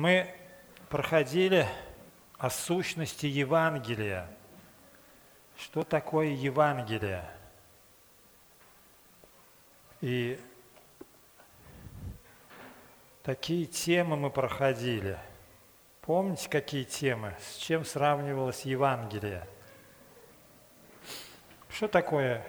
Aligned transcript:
Мы 0.00 0.34
проходили 0.88 1.68
о 2.38 2.48
сущности 2.48 3.26
Евангелия. 3.26 4.26
Что 5.58 5.82
такое 5.82 6.28
Евангелие? 6.28 7.22
И 10.00 10.40
такие 13.22 13.66
темы 13.66 14.16
мы 14.16 14.30
проходили. 14.30 15.18
Помните, 16.00 16.48
какие 16.48 16.84
темы? 16.84 17.36
С 17.38 17.56
чем 17.56 17.84
сравнивалось 17.84 18.62
Евангелие? 18.62 19.46
Что 21.68 21.88
такое 21.88 22.42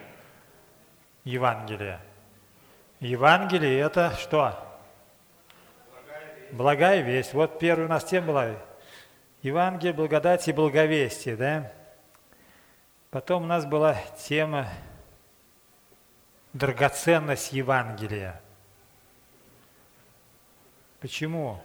Евангелие? 1.25 1.99
Евангелие– 3.02 3.77
это 3.81 4.15
что? 4.15 4.70
Благая 6.52 7.02
весть. 7.02 7.33
Вот 7.33 7.59
первая 7.59 7.86
у 7.86 7.89
нас 7.89 8.04
тема 8.04 8.27
была 8.27 8.55
Евангелие, 9.41 9.93
благодать 9.93 10.47
и 10.47 10.51
благовестие, 10.51 11.37
да? 11.37 11.71
Потом 13.10 13.43
у 13.43 13.46
нас 13.46 13.65
была 13.65 13.96
тема 14.19 14.68
драгоценность 16.54 17.54
Евангелия. 17.54 18.41
Почему 21.00 21.61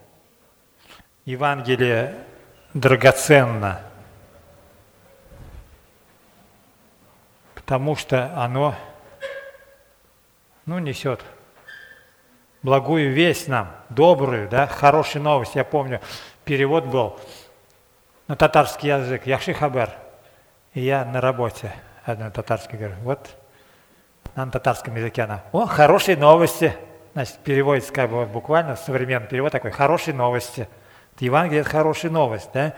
Евангелие 1.25 2.15
драгоценно? 2.73 3.83
Потому 7.55 7.97
что 7.97 8.33
оно 8.41 8.77
ну, 10.65 10.79
несет 10.79 11.25
благую 12.63 13.13
весть 13.13 13.49
нам, 13.49 13.71
добрую, 13.89 14.49
да, 14.49 14.67
хорошую 14.67 15.23
новость. 15.23 15.55
Я 15.55 15.65
помню, 15.65 16.01
перевод 16.45 16.87
был 16.87 17.19
на 18.29 18.37
татарский 18.37 18.89
язык, 18.89 19.27
Яхши 19.27 19.55
Хабар. 19.55 19.91
И 20.75 20.81
я 20.81 21.05
на 21.05 21.21
работе 21.21 21.73
одной 22.05 22.31
татарской 22.31 22.79
говорю, 22.79 22.97
вот 23.03 23.37
на 24.35 24.51
татарском 24.51 24.95
языке 24.97 25.23
она, 25.23 25.43
о, 25.53 25.67
хорошие 25.67 26.17
новости. 26.17 26.77
Значит, 27.15 27.39
переводится 27.39 27.93
как 27.93 28.11
бы 28.11 28.27
буквально, 28.27 28.77
современный 28.77 29.27
перевод 29.27 29.53
такой, 29.53 29.71
хорошие 29.71 30.15
новости. 30.15 30.69
Евангелие– 31.19 31.61
это 31.63 31.71
хорошая 31.71 32.11
новость, 32.11 32.51
да? 32.53 32.75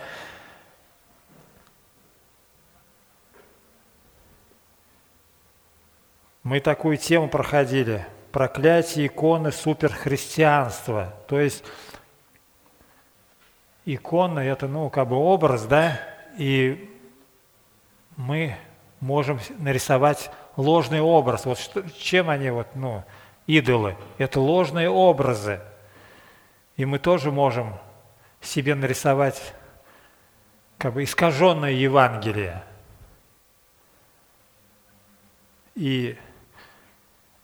Мы 6.44 6.60
такую 6.60 6.96
тему 6.96 7.28
проходили. 7.28 8.06
Проклятие 8.32 9.06
иконы 9.06 9.52
суперхристианства. 9.52 11.14
То 11.26 11.40
есть 11.40 11.64
икона– 13.84 14.40
это, 14.40 14.68
ну, 14.68 14.90
как 14.90 15.08
бы 15.08 15.16
образ, 15.16 15.64
да, 15.64 16.00
и 16.36 16.94
мы 18.16 18.56
можем 19.00 19.40
нарисовать 19.58 20.30
ложный 20.56 21.00
образ. 21.00 21.46
Вот 21.46 21.58
что, 21.58 21.88
чем 21.90 22.28
они, 22.28 22.50
вот, 22.50 22.68
ну, 22.74 23.04
идолы? 23.46 23.96
Это 24.18 24.40
ложные 24.40 24.90
образы. 24.90 25.60
И 26.76 26.84
мы 26.84 26.98
тоже 26.98 27.32
можем 27.32 27.74
себе 28.40 28.74
нарисовать 28.74 29.54
как 30.76 30.94
бы 30.94 31.02
искаженное 31.02 31.72
Евангелие. 31.72 32.62
И 35.74 36.16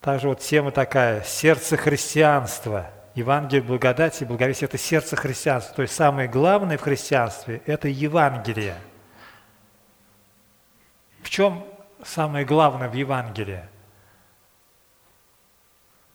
также 0.05 0.29
вот 0.29 0.41
тема 0.41 0.71
такая– 0.71 1.23
сердце 1.25 1.79
христианства. 1.79 2.91
Евангелие 3.15 3.63
благодати 3.63 4.23
и 4.23 4.27
благовестие– 4.27 4.67
это 4.69 4.77
сердце 4.77 5.17
христианства. 5.17 5.75
То 5.75 5.83
есть 5.83 5.95
самое 5.95 6.29
главное 6.29 6.77
в 6.77 6.83
христианстве– 6.83 7.63
это 7.67 7.89
Евангелие. 7.89 8.77
В 11.23 11.31
чем 11.31 11.65
самое 12.05 12.45
главное 12.45 12.91
в 12.91 12.93
Евангелии? 12.93 13.63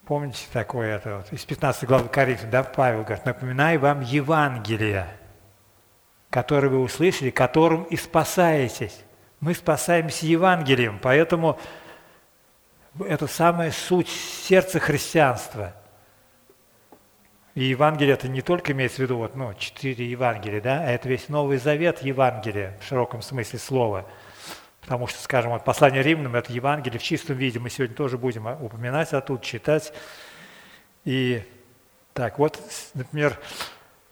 Помните 0.05 0.45
такое 0.53 0.95
это 0.95 1.17
вот, 1.17 1.33
из 1.33 1.43
15 1.45 1.85
главы 1.85 2.09
Коринфян, 2.09 2.51
да, 2.51 2.61
Павел 2.61 3.03
говорит, 3.03 3.25
напоминаю 3.25 3.79
вам 3.79 4.01
Евангелие, 4.01 5.07
которое 6.29 6.69
вы 6.69 6.79
услышали, 6.79 7.31
которым 7.31 7.83
и 7.85 7.95
спасаетесь. 7.95 9.03
Мы 9.39 9.55
спасаемся 9.55 10.27
Евангелием, 10.27 10.99
поэтому 11.01 11.57
это 12.99 13.27
самая 13.27 13.71
суть 13.71 14.09
сердца 14.09 14.79
христианства. 14.79 15.73
И 17.55 17.63
Евангелие 17.63 18.13
это 18.13 18.27
не 18.27 18.41
только 18.41 18.71
имеется 18.71 18.97
в 18.97 18.99
виду 18.99 19.17
вот, 19.17 19.35
ну, 19.35 19.53
четыре 19.55 20.09
Евангелия, 20.09 20.61
да, 20.61 20.81
а 20.81 20.91
это 20.91 21.09
весь 21.09 21.29
Новый 21.29 21.57
Завет 21.57 22.01
Евангелия 22.01 22.77
в 22.79 22.85
широком 22.85 23.21
смысле 23.21 23.59
слова. 23.59 24.05
Потому 24.81 25.07
что, 25.07 25.21
скажем, 25.21 25.51
вот 25.51 25.63
послание 25.63 26.01
римлянам– 26.01 26.35
это 26.37 26.53
Евангелие 26.53 26.99
в 26.99 27.03
чистом 27.03 27.35
виде. 27.35 27.59
Мы 27.59 27.69
сегодня 27.69 27.95
тоже 27.95 28.17
будем 28.17 28.47
упоминать 28.47 29.13
а 29.13 29.21
тут 29.21 29.43
читать. 29.43 29.93
И 31.05 31.43
так, 32.13 32.39
вот, 32.39 32.59
например, 32.93 33.37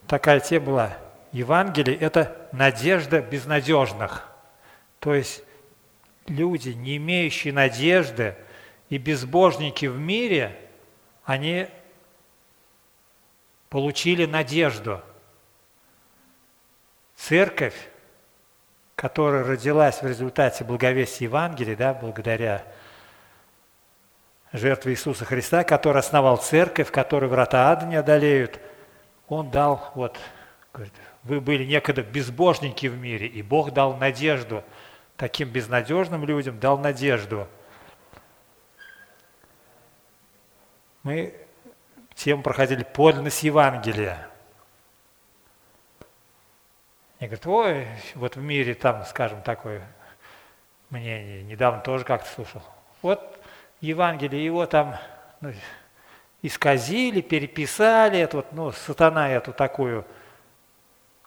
такая 0.07 0.39
тема 0.39 0.65
была. 0.65 0.97
Евангелие– 1.31 1.95
это 1.99 2.49
надежда 2.51 3.21
безнадежных. 3.21 4.27
То 4.99 5.13
есть 5.13 5.43
люди, 6.27 6.69
не 6.69 6.97
имеющие 6.97 7.53
надежды, 7.53 8.35
и 8.89 8.97
безбожники 8.97 9.85
в 9.85 9.97
мире, 9.97 10.57
они 11.25 11.67
получили 13.69 14.25
надежду. 14.25 15.01
Церковь, 17.15 17.75
которая 18.95 19.43
родилась 19.43 20.01
в 20.01 20.07
результате 20.07 20.63
благовестия 20.63 21.27
Евангелия, 21.27 21.75
да, 21.75 21.93
благодаря 21.93 22.63
жертве 24.53 24.93
Иисуса 24.93 25.25
Христа, 25.25 25.63
который 25.63 25.99
основал 25.99 26.37
церковь, 26.37 26.89
который 26.91 27.27
врата 27.27 27.69
ада 27.71 27.85
не 27.85 27.97
одолеют, 27.97 28.59
он 29.27 29.51
дал, 29.51 29.91
вот, 29.95 30.17
говорит, 30.71 30.93
вы 31.23 31.41
были 31.41 31.65
некогда 31.65 32.03
безбожники 32.03 32.87
в 32.87 32.97
мире, 32.97 33.27
и 33.27 33.41
Бог 33.41 33.73
дал 33.73 33.97
надежду 33.97 34.63
таким 35.17 35.49
безнадежным 35.49 36.23
людям, 36.23 36.57
дал 36.59 36.77
надежду– 36.77 37.49
мы 41.07 41.33
тему 42.15 42.43
проходили 42.43 42.83
подлинность 42.83 43.41
Евангелия. 43.41 44.27
И 47.21 47.25
говорят, 47.25 47.47
ой, 47.47 47.87
вот 48.15 48.35
в 48.35 48.41
мире 48.41 48.73
там, 48.73 49.05
скажем, 49.05 49.41
такое 49.41 49.87
мнение, 50.89 51.43
недавно 51.43 51.79
тоже 51.79 52.03
как-то 52.03 52.29
слушал. 52.29 52.61
Вот 53.01 53.39
Евангелие, 53.79 54.43
его 54.43 54.65
там 54.65 54.97
ну, 55.39 55.53
исказили, 56.41 57.21
переписали, 57.21 58.19
это 58.19 58.37
вот, 58.37 58.51
ну, 58.51 58.73
сатана 58.73 59.29
эту 59.29 59.53
такую 59.53 60.05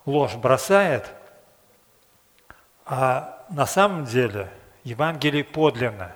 ложь 0.04 0.34
бросает, 0.34 1.10
а 2.84 3.46
на 3.48 3.64
самом 3.64 4.04
деле 4.04 4.50
Евангелие 4.84 5.42
подлинно. 5.42 6.14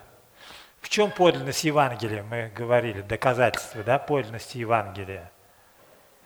В 0.85 0.91
чем 0.91 1.11
подлинность 1.11 1.65
Евангелия, 1.65 2.23
мы 2.23 2.53
говорили, 2.55 3.01
доказательство 3.01 3.83
да, 3.83 3.99
подлинности 3.99 4.59
Евангелия? 4.59 5.33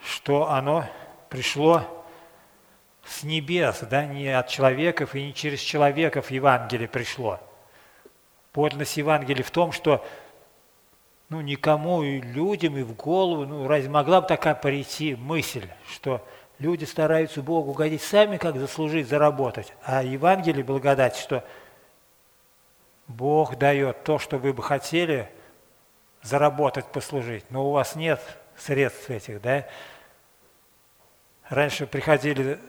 Что 0.05 0.51
оно 0.51 0.85
пришло 1.29 1.85
с 3.05 3.23
небес, 3.23 3.79
да, 3.89 4.05
не 4.05 4.37
от 4.37 4.49
человеков 4.49 5.15
и 5.15 5.27
не 5.27 5.33
через 5.33 5.61
человеков 5.61 6.33
Евангелие 6.33 6.89
пришло. 6.89 7.39
Подлинность 8.51 8.97
Евангелия 8.97 9.45
в 9.45 9.51
том, 9.53 9.71
что 9.71 10.05
ну, 11.29 11.41
никому 11.41 12.03
и 12.03 12.21
людям 12.21 12.77
и 12.77 12.83
в 12.83 12.97
голову, 12.97 13.47
ну, 13.47 13.69
разве 13.69 13.89
могла 13.89 14.23
бы 14.23 14.27
такая 14.27 14.57
прийти 14.57 15.15
мысль, 15.15 15.69
что 15.89 16.21
люди 16.59 16.85
стараются 16.85 17.43
Богу 17.43 17.71
угодить 17.71 18.03
сами, 18.03 18.39
как 18.39 18.57
заслужить, 18.57 19.09
заработать, 19.09 19.73
а 19.85 20.03
Евангелие 20.03 20.65
благодать, 20.65 21.15
что 21.15 21.45
Бог 23.09 23.57
дает 23.57 24.05
то, 24.05 24.19
что 24.19 24.37
вы 24.37 24.53
бы 24.53 24.63
хотели 24.63 25.31
заработать, 26.23 26.87
послужить, 26.87 27.51
но 27.51 27.67
у 27.67 27.73
вас 27.73 27.97
нет 27.97 28.21
средств 28.57 29.09
этих, 29.09 29.41
да? 29.41 29.67
Раньше 31.49 31.87
приходили 31.87 32.61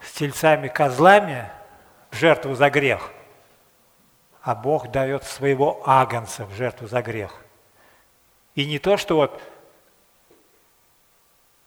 с 0.00 0.12
тельцами, 0.12 0.68
козлами 0.68 1.50
в 2.10 2.16
жертву 2.16 2.54
за 2.54 2.70
грех, 2.70 3.10
а 4.42 4.54
Бог 4.54 4.92
дает 4.92 5.24
своего 5.24 5.82
агнца 5.84 6.46
в 6.46 6.52
жертву 6.52 6.86
за 6.86 7.02
грех. 7.02 7.42
И 8.54 8.64
не 8.64 8.78
то, 8.78 8.96
что 8.96 9.16
вот 9.16 9.42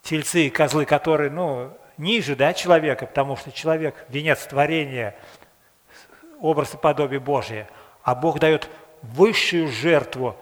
тельцы 0.01 0.47
и 0.47 0.49
козлы, 0.49 0.85
которые, 0.85 1.29
ну, 1.29 1.77
ниже, 1.97 2.37
да, 2.37 2.53
человека, 2.53 3.05
потому 3.05 3.35
что 3.35 3.51
человек– 3.51 4.05
венец 4.09 4.45
творения– 4.45 5.15
образ 6.43 6.73
и 6.73 6.77
подобие 6.77 7.21
Божие, 7.21 7.67
а 8.03 8.13
Бог 8.13 8.37
дает 8.37 8.69
высшую 9.01 9.69
жертву 9.69 10.35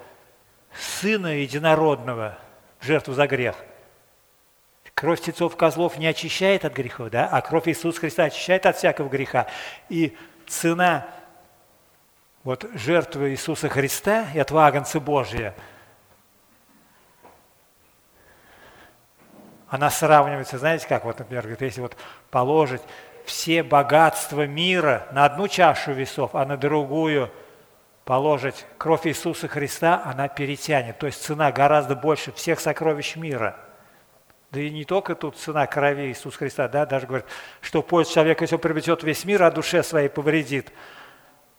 Сына 0.73 1.27
Единородного, 1.27 2.37
жертву 2.81 3.13
за 3.13 3.27
грех. 3.27 3.55
Кровь 4.95 5.21
тельцов 5.21 5.55
козлов 5.55 5.97
не 5.97 6.07
очищает 6.07 6.65
от 6.65 6.73
грехов, 6.73 7.11
да? 7.11 7.27
а 7.31 7.41
кровь 7.41 7.67
Иисуса 7.67 7.99
Христа 7.99 8.25
очищает 8.25 8.65
от 8.65 8.77
всякого 8.77 9.09
греха. 9.09 9.47
И 9.89 10.17
цена 10.47 11.07
вот 12.43 12.65
жертвы 12.73 13.31
Иисуса 13.31 13.69
Христа 13.69 14.27
и 14.33 14.39
от 14.39 14.51
Агнца 14.51 14.99
Божия, 14.99 15.53
она 19.69 19.89
сравнивается, 19.89 20.57
знаете 20.57 20.87
как, 20.87 21.05
вот, 21.05 21.19
например, 21.19 21.47
если 21.59 21.81
вот 21.81 21.95
положить 22.29 22.81
все 23.25 23.63
богатства 23.63 24.47
мира 24.47 25.07
на 25.11 25.25
одну 25.25 25.47
чашу 25.47 25.93
весов, 25.93 26.35
а 26.35 26.45
на 26.45 26.57
другую 26.57 27.31
положить 28.03 28.65
кровь 28.77 29.07
Иисуса 29.07 29.47
Христа, 29.47 30.01
она 30.03 30.27
перетянет. 30.27 30.97
То 30.97 31.05
есть 31.05 31.23
цена 31.23 31.51
гораздо 31.51 31.95
больше 31.95 32.31
всех 32.31 32.59
сокровищ 32.59 33.15
мира. 33.15 33.55
Да 34.51 34.59
и 34.59 34.69
не 34.69 34.83
только 34.83 35.15
тут 35.15 35.37
цена 35.37 35.65
крови 35.65 36.07
Иисуса 36.07 36.37
Христа, 36.37 36.67
да, 36.67 36.85
даже 36.85 37.07
говорит, 37.07 37.25
что 37.61 37.81
польза 37.81 38.13
человека, 38.13 38.43
если 38.43 38.55
он 38.55 38.61
приобретет 38.61 39.03
весь 39.03 39.23
мир, 39.23 39.43
а 39.43 39.51
душе 39.51 39.81
своей 39.81 40.09
повредит. 40.09 40.73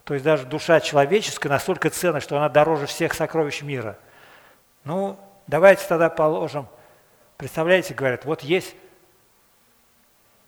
То 0.05 0.15
есть 0.15 0.25
даже 0.25 0.45
душа 0.45 0.81
человеческая 0.81 1.49
настолько 1.49 1.89
ценна, 1.89 2.21
что 2.21 2.37
она 2.37 2.49
дороже 2.49 2.87
всех 2.87 3.15
сокровищ 3.15 3.63
мира. 3.63 3.97
Ну, 4.85 5.19
давайте 5.47 5.87
тогда 5.87 6.11
положим. 6.11 6.67
Представляете, 7.39 7.95
говорят, 7.95 8.25
вот 8.25 8.43
есть 8.43 8.75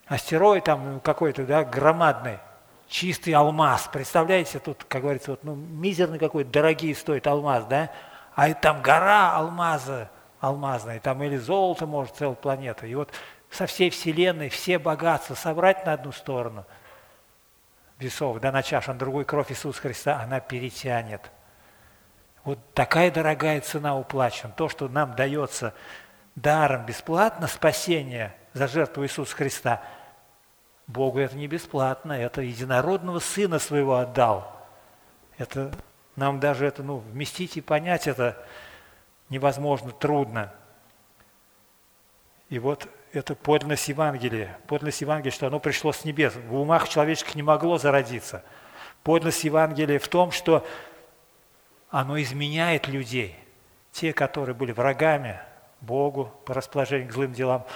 астероид 0.06 0.64
там 0.64 1.00
какой-то, 1.00 1.44
да, 1.44 1.64
громадный, 1.64 2.38
чистый 2.88 3.30
алмаз. 3.32 3.88
Представляете, 3.92 4.58
тут, 4.58 4.84
как 4.84 5.02
говорится, 5.02 5.32
вот, 5.32 5.44
ну, 5.44 5.54
мизерный 5.54 6.18
какой-то, 6.18 6.50
дорогие 6.50 6.94
стоит 6.94 7.26
алмаз, 7.26 7.64
да? 7.66 7.90
А 8.34 8.52
там 8.54 8.82
гора 8.82 9.34
алмаза 9.34 10.10
алмазная, 10.40 11.00
там 11.00 11.22
или 11.22 11.36
золото, 11.36 11.86
может, 11.86 12.16
целая 12.16 12.36
планета. 12.36 12.86
И 12.86 12.94
вот 12.94 13.10
со 13.50 13.66
всей 13.66 13.90
Вселенной 13.90 14.48
все 14.48 14.78
богатства 14.78 15.34
собрать 15.34 15.86
на 15.86 15.94
одну 15.94 16.12
сторону 16.12 16.64
весов, 17.98 18.40
да, 18.40 18.52
на 18.52 18.62
чашу, 18.62 18.92
на 18.92 18.98
другую 18.98 19.24
кровь 19.24 19.50
Иисуса 19.50 19.80
Христа, 19.80 20.20
она 20.20 20.40
перетянет. 20.40 21.30
Вот 22.44 22.58
такая 22.74 23.10
дорогая 23.10 23.60
цена 23.60 23.96
уплачена. 23.96 24.52
То, 24.52 24.68
что 24.68 24.88
нам 24.88 25.14
дается 25.16 25.72
даром 26.34 26.84
бесплатно, 26.84 27.46
спасение 27.46 28.34
за 28.54 28.66
жертву 28.66 29.04
Иисуса 29.04 29.36
Христа– 29.36 29.82
Богу 30.86 31.18
это 31.18 31.36
не 31.36 31.46
бесплатно, 31.46 32.12
это 32.12 32.42
единородного 32.42 33.18
Сына 33.18 33.58
своего 33.58 33.96
отдал. 33.96 34.50
Это 35.38 35.72
нам 36.16 36.40
даже 36.40 36.66
это 36.66 36.82
ну, 36.82 36.98
вместить 36.98 37.56
и 37.56 37.60
понять 37.60 38.06
это 38.06 38.44
невозможно, 39.30 39.90
трудно. 39.90 40.52
И 42.50 42.58
вот 42.58 42.88
это 43.12 43.34
подлинность 43.34 43.88
Евангелия. 43.88 44.58
Подлинность 44.66 45.00
Евангелия, 45.00 45.32
что 45.32 45.46
оно 45.46 45.58
пришло 45.58 45.92
с 45.92 46.04
небес. 46.04 46.34
В 46.36 46.54
умах 46.54 46.88
человеческих 46.88 47.34
не 47.34 47.42
могло 47.42 47.78
зародиться. 47.78 48.44
Подлинность 49.02 49.44
Евангелия 49.44 49.98
в 49.98 50.08
том, 50.08 50.30
что 50.30 50.66
оно 51.90 52.20
изменяет 52.20 52.88
людей. 52.88 53.36
Те, 53.92 54.12
которые 54.12 54.54
были 54.54 54.72
врагами 54.72 55.40
Богу 55.80 56.32
по 56.44 56.52
расположению 56.52 57.08
к 57.08 57.12
злым 57.12 57.32
делам, 57.32 57.66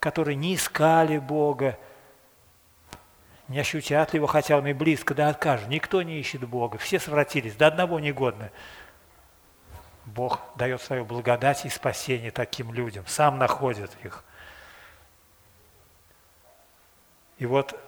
которые 0.00 0.36
не 0.36 0.54
искали 0.54 1.18
Бога, 1.18 1.78
не 3.48 3.58
ощутят 3.58 4.14
его, 4.14 4.26
хотя 4.26 4.58
он 4.58 4.66
и 4.66 4.72
близко, 4.72 5.14
да 5.14 5.28
откажет. 5.28 5.68
Никто 5.68 6.02
не 6.02 6.18
ищет 6.18 6.46
Бога, 6.46 6.78
все 6.78 7.00
совратились, 7.00 7.54
до 7.54 7.66
одного 7.66 7.98
негодны. 7.98 8.50
Бог 10.04 10.40
дает 10.56 10.80
свою 10.82 11.04
благодать 11.04 11.64
и 11.64 11.68
спасение 11.68 12.30
таким 12.30 12.72
людям, 12.72 13.04
сам 13.06 13.38
находит 13.38 13.90
их. 14.04 14.24
И 17.38 17.46
вот 17.46 17.78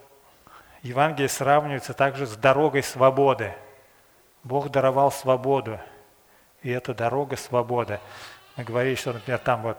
Евангелие 0.82 1.28
сравнивается 1.28 1.92
также 1.92 2.26
с 2.26 2.36
дорогой 2.36 2.82
свободы. 2.82 3.54
Бог 4.44 4.70
даровал 4.70 5.12
свободу, 5.12 5.78
и 6.62 6.70
это 6.70 6.94
дорога 6.94 7.36
свободы. 7.36 8.00
Мы 8.56 8.64
говорили, 8.64 8.94
что, 8.94 9.12
например, 9.12 9.38
там 9.38 9.62
вот 9.62 9.78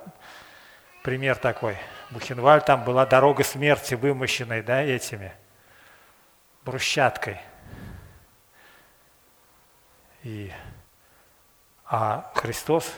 пример 1.01 1.37
такой. 1.37 1.77
Бухенваль, 2.11 2.63
там 2.63 2.83
была 2.83 3.05
дорога 3.05 3.43
смерти, 3.43 3.95
вымощенной 3.95 4.61
да, 4.61 4.81
этими– 4.81 5.33
брусчаткой. 6.63 7.39
И, 10.23 10.51
а 11.85 12.31
Христос 12.35 12.91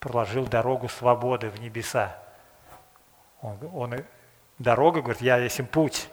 проложил 0.00 0.46
дорогу 0.46 0.88
свободы 0.88 1.50
в 1.50 1.60
небеса. 1.60 2.18
Он, 3.40 3.58
он 3.72 4.04
дорога, 4.58 5.00
говорит, 5.00 5.22
я 5.22 5.36
есть 5.36 5.58
им 5.60 5.66
путь, 5.66 6.08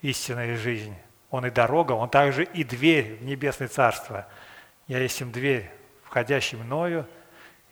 истинная 0.00 0.56
жизнь. 0.56 0.96
Он 1.30 1.44
и 1.44 1.50
дорога, 1.50 1.92
он 1.92 2.08
также 2.08 2.44
и 2.44 2.64
дверь 2.64 3.16
в 3.16 3.24
небесное 3.24 3.68
царство. 3.68 4.26
Я 4.86 4.98
есть 4.98 5.20
им 5.20 5.30
дверь, 5.30 5.70
входящий 6.04 6.56
мною, 6.56 7.06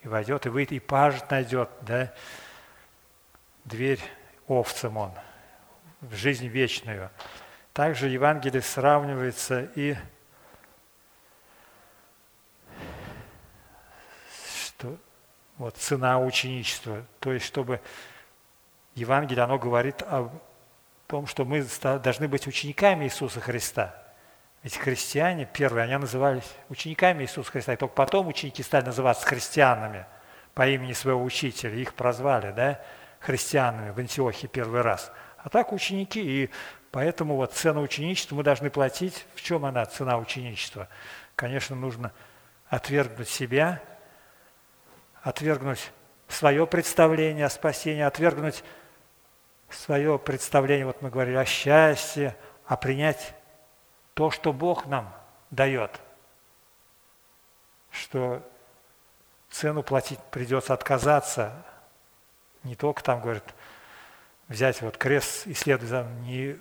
и 0.03 0.09
войдет, 0.09 0.45
и 0.45 0.51
выйдет, 0.51 0.73
и 0.73 0.81
пажит 0.81 1.31
найдет, 1.31 1.71
да, 1.81 2.13
дверь 3.67 4.01
овцам 4.49 4.97
он, 4.97 5.13
в 6.01 6.15
жизнь 6.15 6.47
вечную. 6.47 7.11
Также 7.73 8.09
Евангелие 8.09 8.63
сравнивается 8.63 9.69
и 9.75 9.97
что 14.67 14.97
вот 15.59 15.77
цена 15.77 16.19
ученичества, 16.19 17.05
то 17.21 17.33
есть 17.33 17.45
чтобы 17.45 17.81
Евангелие, 18.95 19.45
оно 19.45 19.59
говорит 19.59 20.03
о 20.03 20.31
том, 21.07 21.27
что 21.27 21.45
мы 21.45 21.67
должны 21.83 22.29
быть 22.29 22.47
учениками 22.47 23.05
Иисуса 23.05 23.41
Христа. 23.41 23.95
Ведь 24.63 24.77
христиане, 24.77 25.45
первые, 25.45 25.85
они 25.85 25.97
назывались 25.97 26.51
учениками 26.69 27.23
Иисуса 27.23 27.51
Христа, 27.51 27.75
и 27.75 27.77
только 27.77 27.95
потом 27.95 28.29
ученики 28.29 28.63
стали 28.63 28.87
называться 28.87 29.27
христианами 29.27 30.07
по 30.55 30.67
имени 30.67 30.93
своего 30.93 31.23
учителя, 31.23 31.75
их 31.75 31.95
прозвали, 31.95 32.53
да, 32.53 32.81
христианами 33.21 33.91
в 33.91 33.99
Антиохии 33.99 34.47
первый 34.47 34.83
раз. 34.83 35.13
А 35.39 35.49
так 35.49 35.73
ученики, 35.73 36.21
и 36.21 36.51
Поэтому 36.97 37.37
вот 37.37 37.53
цену 37.53 37.83
ученичества 37.83 38.37
мы 38.37 38.43
должны 38.43 38.71
платить. 38.71 39.27
В 39.35 39.43
чем 39.43 39.67
она, 39.67 39.85
цена 39.85 40.17
ученичества? 40.17 40.89
Конечно, 41.35 41.77
нужно 41.77 42.11
отвергнуть 42.69 43.29
себя, 43.29 43.83
отвергнуть 45.21 45.93
свое 46.27 46.67
представление 46.67 47.45
о 47.45 47.51
спасении, 47.51 48.01
отвергнуть 48.01 48.65
свое 49.69 50.19
представление, 50.19 50.87
вот 50.87 51.03
мы 51.03 51.11
говорили 51.11 51.37
о 51.37 51.45
счастье, 51.45 52.35
а 52.65 52.79
принять 52.79 53.35
то, 54.15 54.31
что 54.31 54.55
Бог 54.55 54.87
нам 54.87 55.13
дает, 55.51 56.01
что 57.91 58.43
цену 59.51 59.83
платить 59.83 60.21
придется 60.31 60.73
отказаться, 60.73 61.53
не 62.67 62.77
только 62.77 63.03
там, 63.03 63.21
говорит, 63.21 63.45
взять 64.49 64.83
вот 64.83 64.97
крест 64.97 65.47
и 65.47 65.55
следовать 65.55 65.89
за 65.89 66.07
не 66.25 66.57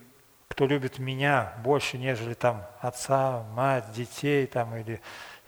кто 0.48 0.68
любит 0.68 1.00
меня 1.00 1.54
больше, 1.64 1.98
нежели 1.98 2.34
там 2.34 2.66
отца, 2.80 3.44
мать, 3.56 3.92
детей 3.92 4.48
там, 4.48 4.74
или 4.76 5.02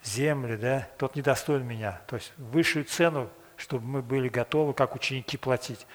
земли, 0.03 0.57
да, 0.57 0.87
тот 0.97 1.15
недостоин 1.15 1.65
меня. 1.65 2.01
То 2.07 2.17
есть 2.17 2.33
высшую 2.37 2.83
цену, 2.83 3.29
чтобы 3.55 3.87
мы 3.87 4.01
были 4.01 4.27
готовы, 4.27 4.73
как 4.73 4.95
ученики, 4.95 5.37
платить. 5.37 5.87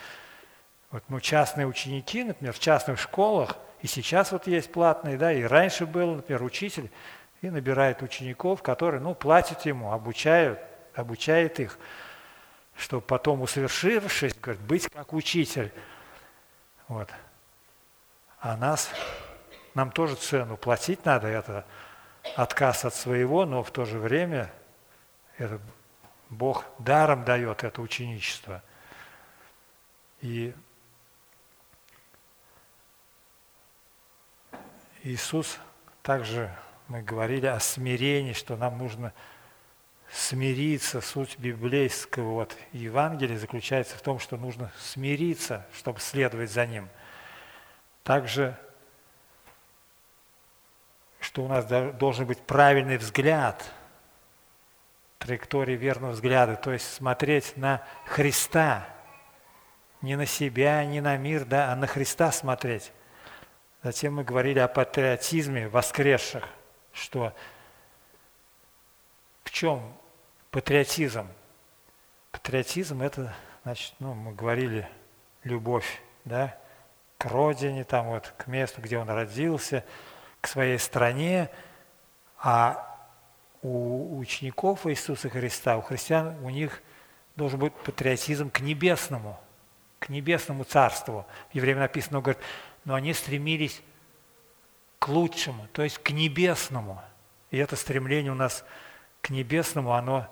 Вот, 0.90 1.02
ну, 1.08 1.20
частные 1.20 1.66
ученики, 1.66 2.24
например, 2.24 2.54
в 2.54 2.58
частных 2.58 2.98
школах, 2.98 3.56
и 3.82 3.86
сейчас 3.86 4.32
вот 4.32 4.46
есть 4.46 4.72
платные, 4.72 5.16
да, 5.18 5.32
и 5.32 5.42
раньше 5.42 5.84
был, 5.84 6.14
например, 6.14 6.42
учитель, 6.42 6.90
и 7.40 7.50
набирает 7.50 8.02
учеников, 8.02 8.62
которые, 8.62 9.00
ну, 9.00 9.14
платят 9.14 9.66
ему, 9.66 9.92
обучают, 9.92 10.58
обучает 10.94 11.60
их, 11.60 11.78
чтобы 12.76 13.02
потом, 13.02 13.42
усовершившись, 13.42 14.34
говорит, 14.40 14.62
быть 14.62 14.88
как 14.88 15.12
учитель. 15.12 15.72
Вот. 16.88 17.08
А 18.40 18.56
нас, 18.56 18.90
нам 19.74 19.90
тоже 19.90 20.16
цену 20.16 20.56
платить 20.56 21.04
надо, 21.04 21.28
это 21.28 21.64
отказ 22.36 22.84
от 22.84 22.94
своего, 22.94 23.46
но 23.46 23.62
в 23.62 23.70
то 23.70 23.84
же 23.84 23.98
время 23.98 24.52
это 25.38 25.60
Бог 26.28 26.64
даром 26.78 27.24
дает 27.24 27.62
это 27.62 27.82
ученичество. 27.82 28.62
И 30.20 30.54
Иисус 35.02 35.58
также, 36.02 36.54
мы 36.88 37.02
говорили 37.02 37.46
о 37.46 37.60
смирении, 37.60 38.32
что 38.32 38.56
нам 38.56 38.78
нужно 38.78 39.12
смириться. 40.12 41.00
Суть 41.00 41.38
библейского 41.38 42.32
вот 42.32 42.56
Евангелия 42.72 43.38
заключается 43.38 43.96
в 43.96 44.02
том, 44.02 44.18
что 44.18 44.36
нужно 44.36 44.70
смириться, 44.78 45.66
чтобы 45.74 46.00
следовать 46.00 46.50
за 46.50 46.66
Ним– 46.66 46.88
также, 48.02 48.58
что 51.20 51.44
у 51.44 51.48
нас 51.48 51.64
должен 51.94 52.26
быть 52.26 52.40
правильный 52.40 52.96
взгляд, 52.96 53.64
траектория 55.18 55.76
верного 55.76 56.12
взгляда, 56.12 56.56
то 56.56 56.72
есть 56.72 56.92
смотреть 56.92 57.56
на 57.56 57.84
Христа, 58.06 58.88
не 60.00 60.16
на 60.16 60.26
себя, 60.26 60.84
не 60.84 61.00
на 61.00 61.16
мир, 61.16 61.44
да, 61.44 61.72
а 61.72 61.76
на 61.76 61.86
Христа 61.86 62.32
смотреть. 62.32 62.92
Затем 63.84 64.16
мы 64.16 64.24
говорили 64.24 64.58
о 64.58 64.66
патриотизме 64.66 65.68
воскресших, 65.68 66.48
что 66.92 67.32
в 69.44 69.50
чем 69.52 69.96
патриотизм? 70.52 71.26
Патриотизм– 72.30 73.02
это, 73.02 73.34
значит, 73.64 73.94
ну, 73.98 74.14
мы 74.14 74.32
говорили, 74.32 74.88
любовь, 75.42 76.00
да, 76.24 76.56
к 77.18 77.26
родине, 77.26 77.84
там 77.84 78.06
вот, 78.06 78.32
к 78.36 78.46
месту, 78.46 78.80
где 78.80 78.98
он 78.98 79.08
родился, 79.08 79.84
к 80.40 80.46
своей 80.46 80.78
стране, 80.78 81.50
а 82.38 82.88
у 83.62 84.18
учеников 84.18 84.86
Иисуса 84.86 85.28
Христа, 85.28 85.76
у 85.78 85.82
христиан, 85.82 86.36
у 86.44 86.50
них 86.50 86.82
должен 87.36 87.58
быть 87.58 87.72
патриотизм 87.72 88.50
к 88.50 88.60
небесному, 88.60 89.38
к 90.00 90.08
небесному 90.08 90.64
царству. 90.64 91.24
В 91.50 91.54
Евреям 91.54 91.78
написано, 91.78 92.18
он 92.18 92.24
говорит, 92.24 92.42
но 92.84 92.94
они 92.94 93.14
стремились 93.14 93.80
к 94.98 95.08
лучшему, 95.08 95.66
то 95.72 95.82
есть 95.82 95.98
к 95.98 96.10
небесному. 96.10 97.02
И 97.50 97.56
это 97.56 97.76
стремление 97.76 98.32
у 98.32 98.36
нас 98.36 98.64
к 99.20 99.30
небесному, 99.30 99.92
оно 99.92 100.28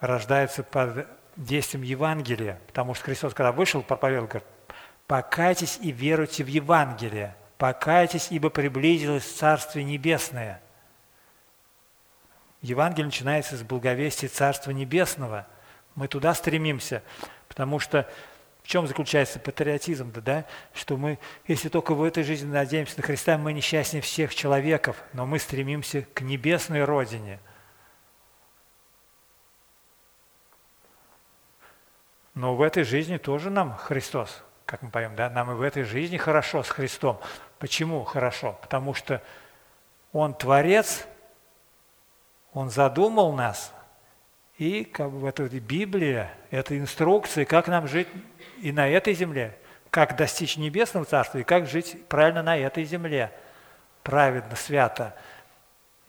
рождается 0.00 0.62
под 0.62 1.06
действием 1.36 1.82
Евангелия, 1.82 2.58
потому 2.66 2.94
что 2.94 3.04
Христос, 3.04 3.34
когда 3.34 3.52
вышел, 3.52 3.82
проповедовал, 3.82 4.28
говорит, 4.28 4.48
покайтесь 5.06 5.78
и 5.80 5.90
веруйте 5.90 6.42
в 6.44 6.48
Евангелие, 6.48 7.34
покайтесь, 7.58 8.28
ибо 8.30 8.50
приблизилось 8.50 9.24
Царствие 9.24 9.84
Небесное. 9.84 10.60
Евангелие 12.62 13.06
начинается 13.06 13.56
с 13.56 13.62
благовестия 13.62 14.28
Царства 14.28 14.70
Небесного. 14.70 15.46
Мы 15.94 16.08
туда 16.08 16.34
стремимся, 16.34 17.02
потому 17.48 17.78
что 17.78 18.08
в 18.62 18.68
чем 18.68 18.86
заключается 18.86 19.38
патриотизм, 19.38 20.12
да, 20.12 20.20
да? 20.20 20.44
Что 20.74 20.96
мы, 20.96 21.18
если 21.46 21.70
только 21.70 21.94
в 21.94 22.02
этой 22.02 22.22
жизни 22.22 22.50
надеемся 22.50 22.98
на 22.98 23.02
Христа, 23.02 23.38
мы 23.38 23.52
несчастнее 23.54 24.02
всех 24.02 24.34
человеков, 24.34 25.02
но 25.14 25.24
мы 25.26 25.38
стремимся 25.38 26.02
к 26.14 26.20
небесной 26.20 26.84
родине– 26.84 27.38
Но 32.34 32.54
в 32.54 32.62
этой 32.62 32.84
жизни 32.84 33.16
тоже 33.16 33.50
нам 33.50 33.76
Христос, 33.76 34.42
как 34.66 34.82
мы 34.82 34.90
поем, 34.90 35.16
да, 35.16 35.28
нам 35.30 35.50
и 35.50 35.54
в 35.54 35.62
этой 35.62 35.82
жизни 35.82 36.16
хорошо 36.16 36.62
с 36.62 36.68
Христом. 36.68 37.20
Почему 37.58 38.04
хорошо? 38.04 38.58
Потому 38.62 38.94
что 38.94 39.22
Он 40.12 40.34
Творец, 40.34 41.06
Он 42.52 42.70
задумал 42.70 43.32
нас, 43.32 43.72
и 44.58 44.84
как 44.84 45.10
бы 45.10 45.26
это 45.26 45.48
Библия, 45.48 46.34
это 46.50 46.78
инструкции, 46.78 47.44
как 47.44 47.66
нам 47.66 47.88
жить 47.88 48.08
и 48.60 48.72
на 48.72 48.86
этой 48.86 49.14
земле, 49.14 49.56
как 49.90 50.16
достичь 50.16 50.56
небесного 50.56 51.06
царства, 51.06 51.38
и 51.38 51.44
как 51.44 51.66
жить 51.66 52.06
правильно 52.08 52.42
на 52.42 52.58
этой 52.58 52.84
земле, 52.84 53.32
праведно, 54.02 54.54
свято. 54.56 55.14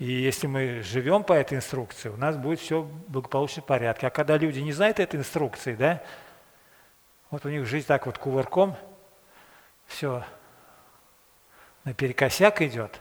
И 0.01 0.13
если 0.13 0.47
мы 0.47 0.81
живем 0.81 1.23
по 1.23 1.33
этой 1.33 1.59
инструкции, 1.59 2.09
у 2.09 2.17
нас 2.17 2.35
будет 2.35 2.59
все 2.59 2.81
благополучно 2.81 3.61
в 3.61 3.67
порядке. 3.67 4.07
А 4.07 4.09
когда 4.09 4.35
люди 4.35 4.57
не 4.57 4.71
знают 4.71 4.99
этой 4.99 5.19
инструкции, 5.19 5.75
да, 5.75 6.01
вот 7.29 7.45
у 7.45 7.49
них 7.49 7.67
жизнь 7.67 7.85
так 7.85 8.07
вот 8.07 8.17
кувырком, 8.17 8.75
все 9.85 10.23
наперекосяк 11.83 12.63
идет, 12.63 12.99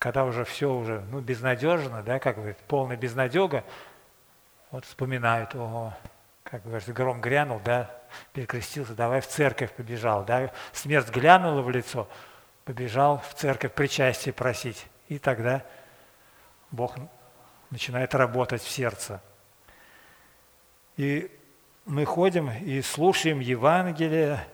когда 0.00 0.24
уже 0.24 0.44
все 0.44 0.74
уже 0.74 1.04
ну, 1.12 1.20
безнадежно, 1.20 2.02
да, 2.02 2.18
как 2.18 2.34
говорит, 2.34 2.58
полная 2.66 2.96
безнадега, 2.96 3.62
вот 4.72 4.86
вспоминают, 4.86 5.54
ого, 5.54 5.94
как 6.42 6.64
говорится, 6.64 6.92
гром 6.92 7.20
грянул, 7.20 7.60
да, 7.64 7.94
перекрестился, 8.32 8.92
давай 8.92 9.20
в 9.20 9.28
церковь 9.28 9.70
побежал, 9.70 10.24
да, 10.24 10.50
смерть 10.72 11.10
глянула 11.10 11.62
в 11.62 11.70
лицо, 11.70 12.08
побежал 12.64 13.20
в 13.20 13.34
церковь 13.34 13.72
причастие 13.72 14.32
просить. 14.32 14.88
И 15.08 15.18
тогда 15.18 15.64
Бог 16.70 16.96
начинает 17.70 18.14
работать 18.14 18.62
в 18.62 18.68
сердце. 18.68 19.22
И 20.96 21.30
мы 21.86 22.04
ходим 22.04 22.50
и 22.50 22.82
слушаем 22.82 23.40
Евангелие, 23.40 24.44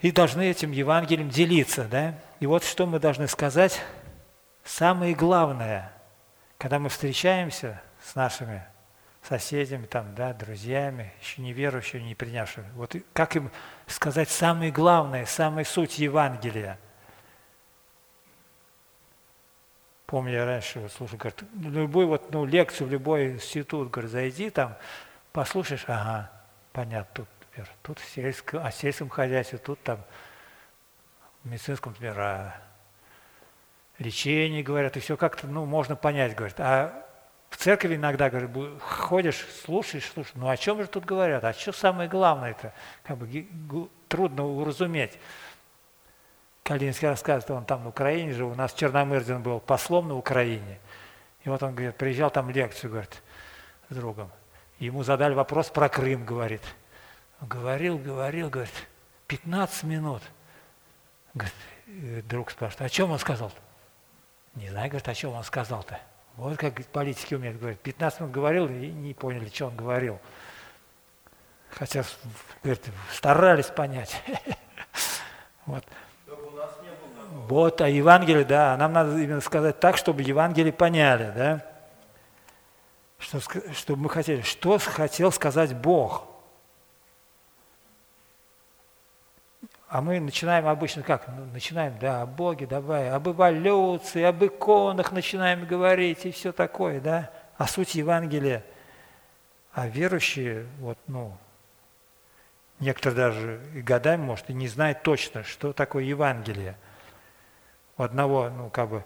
и 0.00 0.10
должны 0.12 0.48
этим 0.48 0.72
Евангелием 0.72 1.28
делиться. 1.28 1.84
Да? 1.84 2.14
И 2.40 2.46
вот 2.46 2.64
что 2.64 2.86
мы 2.86 2.98
должны 2.98 3.28
сказать. 3.28 3.80
Самое 4.64 5.14
главное, 5.14 5.92
когда 6.56 6.78
мы 6.78 6.88
встречаемся 6.88 7.82
с 8.00 8.14
нашими 8.14 8.64
соседями, 9.22 9.86
там, 9.86 10.14
да, 10.14 10.32
друзьями, 10.32 11.12
еще 11.20 11.42
не 11.42 11.52
верующими, 11.52 12.02
не 12.02 12.14
принявшими, 12.14 12.66
вот 12.74 12.94
как 13.12 13.34
им 13.34 13.50
сказать 13.88 14.30
самое 14.30 14.70
главное, 14.70 15.26
самая 15.26 15.64
суть 15.64 15.98
Евангелия– 15.98 16.78
Помню, 20.12 20.34
я 20.34 20.44
раньше 20.44 20.90
слушал, 20.90 21.16
говорит, 21.16 21.42
любую 21.58 22.06
вот, 22.06 22.30
ну, 22.34 22.44
лекцию 22.44 22.86
в 22.86 22.90
любой 22.90 23.32
институт, 23.32 23.88
говорит, 23.88 24.10
зайди 24.10 24.50
там, 24.50 24.76
послушаешь, 25.32 25.84
ага, 25.86 26.30
понятно, 26.74 27.24
тут, 27.54 27.66
тут 27.82 27.98
в 27.98 28.04
сельском, 28.10 28.62
о 28.62 28.70
сельском 28.70 29.08
хозяйстве, 29.08 29.56
тут 29.56 29.82
там 29.82 30.00
в 31.42 31.48
медицинском, 31.48 31.92
например, 31.92 32.20
о 32.20 32.54
лечении, 33.98 34.60
говорят, 34.62 34.98
и 34.98 35.00
все 35.00 35.16
как-то, 35.16 35.46
ну, 35.46 35.64
можно 35.64 35.96
понять, 35.96 36.34
говорит. 36.34 36.60
А 36.60 37.06
в 37.48 37.56
церкви 37.56 37.96
иногда, 37.96 38.28
говорит, 38.28 38.50
ходишь, 38.82 39.46
слушаешь, 39.64 40.12
слушаешь, 40.12 40.34
ну, 40.34 40.50
о 40.50 40.58
чем 40.58 40.82
же 40.82 40.88
тут 40.88 41.06
говорят, 41.06 41.42
а 41.42 41.54
что 41.54 41.72
самое 41.72 42.10
главное 42.10 42.50
это, 42.50 42.74
как 43.02 43.16
бы 43.16 43.88
трудно 44.08 44.44
уразуметь. 44.44 45.18
Калининский 46.62 47.08
рассказывает, 47.08 47.50
он 47.50 47.64
там 47.64 47.82
на 47.82 47.88
Украине 47.88 48.32
жил, 48.32 48.50
у 48.50 48.54
нас 48.54 48.72
Черномырдин 48.72 49.42
был 49.42 49.60
послом 49.60 50.08
на 50.08 50.16
Украине. 50.16 50.78
И 51.44 51.48
вот 51.48 51.62
он 51.62 51.74
говорит, 51.74 51.96
приезжал 51.96 52.30
там 52.30 52.50
лекцию, 52.50 52.90
говорит, 52.90 53.22
с 53.88 53.94
другом. 53.94 54.30
Ему 54.78 55.02
задали 55.02 55.34
вопрос 55.34 55.70
про 55.70 55.88
Крым, 55.88 56.24
говорит. 56.24 56.62
Говорил, 57.40 57.98
говорил, 57.98 58.48
говорит, 58.48 58.72
15 59.26 59.82
минут. 59.84 60.22
Говорит, 61.34 61.54
э, 61.86 62.22
друг 62.22 62.50
спрашивает, 62.50 62.90
о 62.90 62.94
чем 62.94 63.10
он 63.10 63.18
сказал? 63.18 63.48
-то? 63.48 64.60
Не 64.60 64.68
знаю, 64.68 64.88
говорит, 64.88 65.08
о 65.08 65.14
чем 65.14 65.32
он 65.32 65.44
сказал-то. 65.44 65.98
Вот 66.36 66.58
как 66.58 66.84
политики 66.86 67.34
умеют 67.34 67.58
говорить. 67.58 67.80
15 67.80 68.20
минут 68.20 68.32
говорил 68.32 68.66
и 68.66 68.88
не 68.90 69.14
поняли, 69.14 69.48
что 69.48 69.66
он 69.66 69.76
говорил. 69.76 70.20
Хотя, 71.70 72.04
говорит, 72.62 72.84
старались 73.12 73.66
понять. 73.66 74.22
Вот. 75.64 75.84
Вот, 77.52 77.82
а 77.82 77.88
Евангелие, 77.90 78.46
да, 78.46 78.74
нам 78.78 78.94
надо 78.94 79.18
именно 79.18 79.42
сказать 79.42 79.78
так, 79.78 79.98
чтобы 79.98 80.22
Евангелие 80.22 80.72
поняли, 80.72 81.30
да? 81.36 81.66
Что, 83.18 83.40
чтобы 83.74 84.04
мы 84.04 84.08
хотели, 84.08 84.40
что 84.40 84.78
хотел 84.78 85.30
сказать 85.30 85.76
Бог. 85.76 86.24
А 89.86 90.00
мы 90.00 90.18
начинаем 90.18 90.66
обычно 90.66 91.02
как? 91.02 91.28
Ну, 91.28 91.44
начинаем, 91.52 91.98
да, 91.98 92.22
о 92.22 92.26
Боге, 92.26 92.66
давай, 92.66 93.10
об 93.10 93.28
эволюции, 93.28 94.22
об 94.22 94.42
иконах 94.42 95.12
начинаем 95.12 95.66
говорить 95.66 96.24
и 96.24 96.30
все 96.30 96.52
такое, 96.52 97.02
да, 97.02 97.30
о 97.58 97.66
сути 97.66 97.98
Евангелия. 97.98 98.64
А 99.74 99.88
верующие, 99.88 100.64
вот, 100.80 100.96
ну, 101.06 101.36
некоторые 102.80 103.14
даже 103.14 103.60
и 103.74 103.82
годами, 103.82 104.22
может, 104.22 104.48
и 104.48 104.54
не 104.54 104.68
знают 104.68 105.02
точно, 105.02 105.44
что 105.44 105.74
такое 105.74 106.04
Евангелие– 106.04 106.76
одного, 108.02 108.50
ну, 108.50 108.70
как 108.70 108.88
бы, 108.88 109.04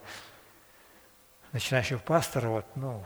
начинающего 1.52 1.98
пастора, 1.98 2.48
вот, 2.48 2.66
ну, 2.74 3.04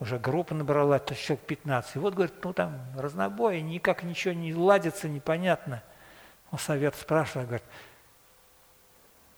уже 0.00 0.18
группа 0.18 0.54
набрала, 0.54 0.98
то 0.98 1.14
человек 1.14 1.44
15. 1.46 1.96
И 1.96 1.98
вот, 1.98 2.14
говорит, 2.14 2.34
ну, 2.44 2.52
там 2.52 2.80
разнобой, 2.96 3.60
никак 3.60 4.02
ничего 4.02 4.34
не 4.34 4.54
ладится, 4.54 5.08
непонятно. 5.08 5.82
Он 6.50 6.58
совет 6.58 6.94
спрашивает, 6.94 7.48
говорит, 7.48 7.66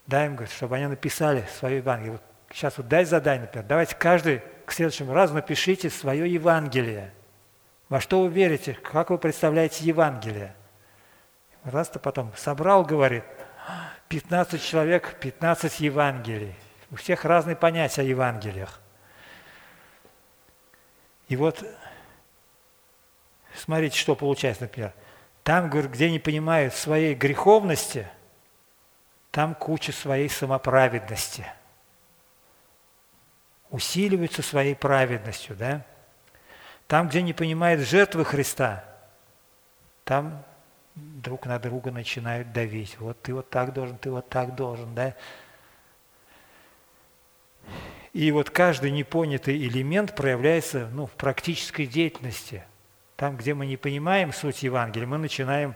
дай 0.06 0.26
им, 0.26 0.34
говорит, 0.34 0.54
чтобы 0.54 0.76
они 0.76 0.86
написали 0.86 1.46
свое 1.58 1.78
Евангелие. 1.78 2.12
Вот 2.12 2.22
сейчас 2.52 2.76
вот 2.76 2.88
дай 2.88 3.04
задание, 3.04 3.42
например, 3.42 3.66
давайте 3.66 3.94
каждый 3.96 4.42
к 4.66 4.72
следующему 4.72 5.14
разу 5.14 5.34
напишите 5.34 5.88
свое 5.90 6.32
Евангелие. 6.32 7.12
Во 7.88 8.00
что 8.00 8.22
вы 8.22 8.28
верите, 8.28 8.74
как 8.74 9.10
вы 9.10 9.18
представляете 9.18 9.84
Евангелие. 9.84 10.54
Раз-то 11.64 11.98
потом 11.98 12.32
собрал, 12.36 12.84
говорит, 12.84 13.24
15 14.08 14.62
человек, 14.62 15.18
15 15.20 15.80
Евангелий. 15.80 16.54
У 16.90 16.96
всех 16.96 17.24
разные 17.24 17.56
понятия 17.56 18.00
о 18.02 18.04
Евангелиях. 18.04 18.80
И 21.28 21.36
вот 21.36 21.64
смотрите, 23.54 23.96
что 23.96 24.16
получается, 24.16 24.64
например. 24.64 24.92
Там, 25.44 25.70
где 25.70 26.10
не 26.10 26.18
понимают 26.18 26.74
своей 26.74 27.14
греховности, 27.14 28.08
там 29.30 29.54
куча 29.54 29.92
своей 29.92 30.28
самоправедности. 30.28 31.46
Усиливаются 33.70 34.42
своей 34.42 34.74
праведностью, 34.74 35.56
да? 35.56 35.86
Там, 36.88 37.08
где 37.08 37.22
не 37.22 37.32
понимает 37.32 37.80
жертвы 37.80 38.24
Христа, 38.24 38.84
там 40.04 40.44
друг 41.22 41.46
на 41.46 41.58
друга 41.58 41.90
начинают 41.90 42.52
давить. 42.52 42.98
Вот 42.98 43.20
ты 43.22 43.34
вот 43.34 43.50
так 43.50 43.72
должен, 43.72 43.98
ты 43.98 44.10
вот 44.10 44.28
так 44.28 44.54
должен, 44.54 44.94
да? 44.94 45.14
И 48.12 48.32
вот 48.32 48.50
каждый 48.50 48.90
непонятый 48.90 49.56
элемент 49.56 50.16
проявляется 50.16 50.88
ну, 50.92 51.06
в 51.06 51.12
практической 51.12 51.86
деятельности. 51.86 52.64
Там, 53.16 53.36
где 53.36 53.54
мы 53.54 53.66
не 53.66 53.76
понимаем 53.76 54.32
суть 54.32 54.62
Евангелия, 54.62 55.06
мы 55.06 55.18
начинаем 55.18 55.74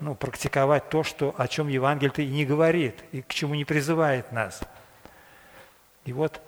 ну, 0.00 0.14
практиковать 0.14 0.88
то, 0.88 1.02
что, 1.02 1.34
о 1.36 1.48
чем 1.48 1.68
Евангелие-то 1.68 2.22
и 2.22 2.28
не 2.28 2.44
говорит, 2.44 3.04
и 3.12 3.22
к 3.22 3.34
чему 3.34 3.54
не 3.54 3.64
призывает 3.64 4.32
нас. 4.32 4.60
И 6.04 6.12
вот 6.12 6.40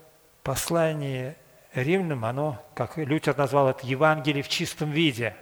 послание 0.43 1.37
римлянам, 1.75 2.25
оно, 2.25 2.65
как 2.75 2.97
Лютер 2.97 3.37
назвал 3.37 3.69
это, 3.69 3.87
Евангелие 3.87 4.43
в 4.43 4.49
чистом 4.49 4.91
виде. 4.91 5.35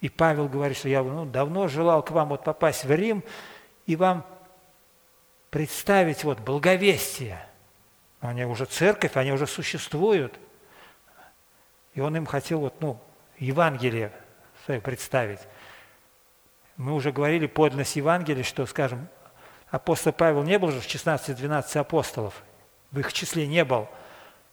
И 0.00 0.08
Павел 0.08 0.48
говорит, 0.48 0.76
что 0.76 0.88
я 0.88 1.02
ну, 1.02 1.26
давно 1.26 1.68
желал 1.68 2.02
к 2.02 2.10
вам 2.10 2.30
вот 2.30 2.44
попасть 2.44 2.84
в 2.84 2.90
Рим 2.90 3.22
и 3.86 3.96
вам 3.96 4.24
представить 5.50 6.24
вот 6.24 6.40
благовестие– 6.40 7.44
они 8.20 8.44
уже 8.44 8.66
церковь, 8.66 9.16
они 9.16 9.32
уже 9.32 9.46
существуют. 9.46 10.38
И 11.94 12.00
он 12.00 12.16
им 12.16 12.26
хотел 12.26 12.60
вот, 12.60 12.80
ну, 12.80 13.00
Евангелие 13.38 14.12
свое 14.64 14.80
представить. 14.80 15.40
Мы 16.76 16.92
уже 16.92 17.12
говорили 17.12 17.46
подлинность 17.46 17.96
Евангелия, 17.96 18.44
что, 18.44 18.66
скажем, 18.66 19.08
апостол 19.70 20.12
Павел 20.12 20.42
не 20.42 20.58
был 20.58 20.70
же 20.70 20.80
в 20.80 20.86
16-12 20.86 21.78
апостолов, 21.78 22.42
в 22.90 22.98
их 22.98 23.12
числе 23.12 23.46
не 23.46 23.64
был. 23.64 23.88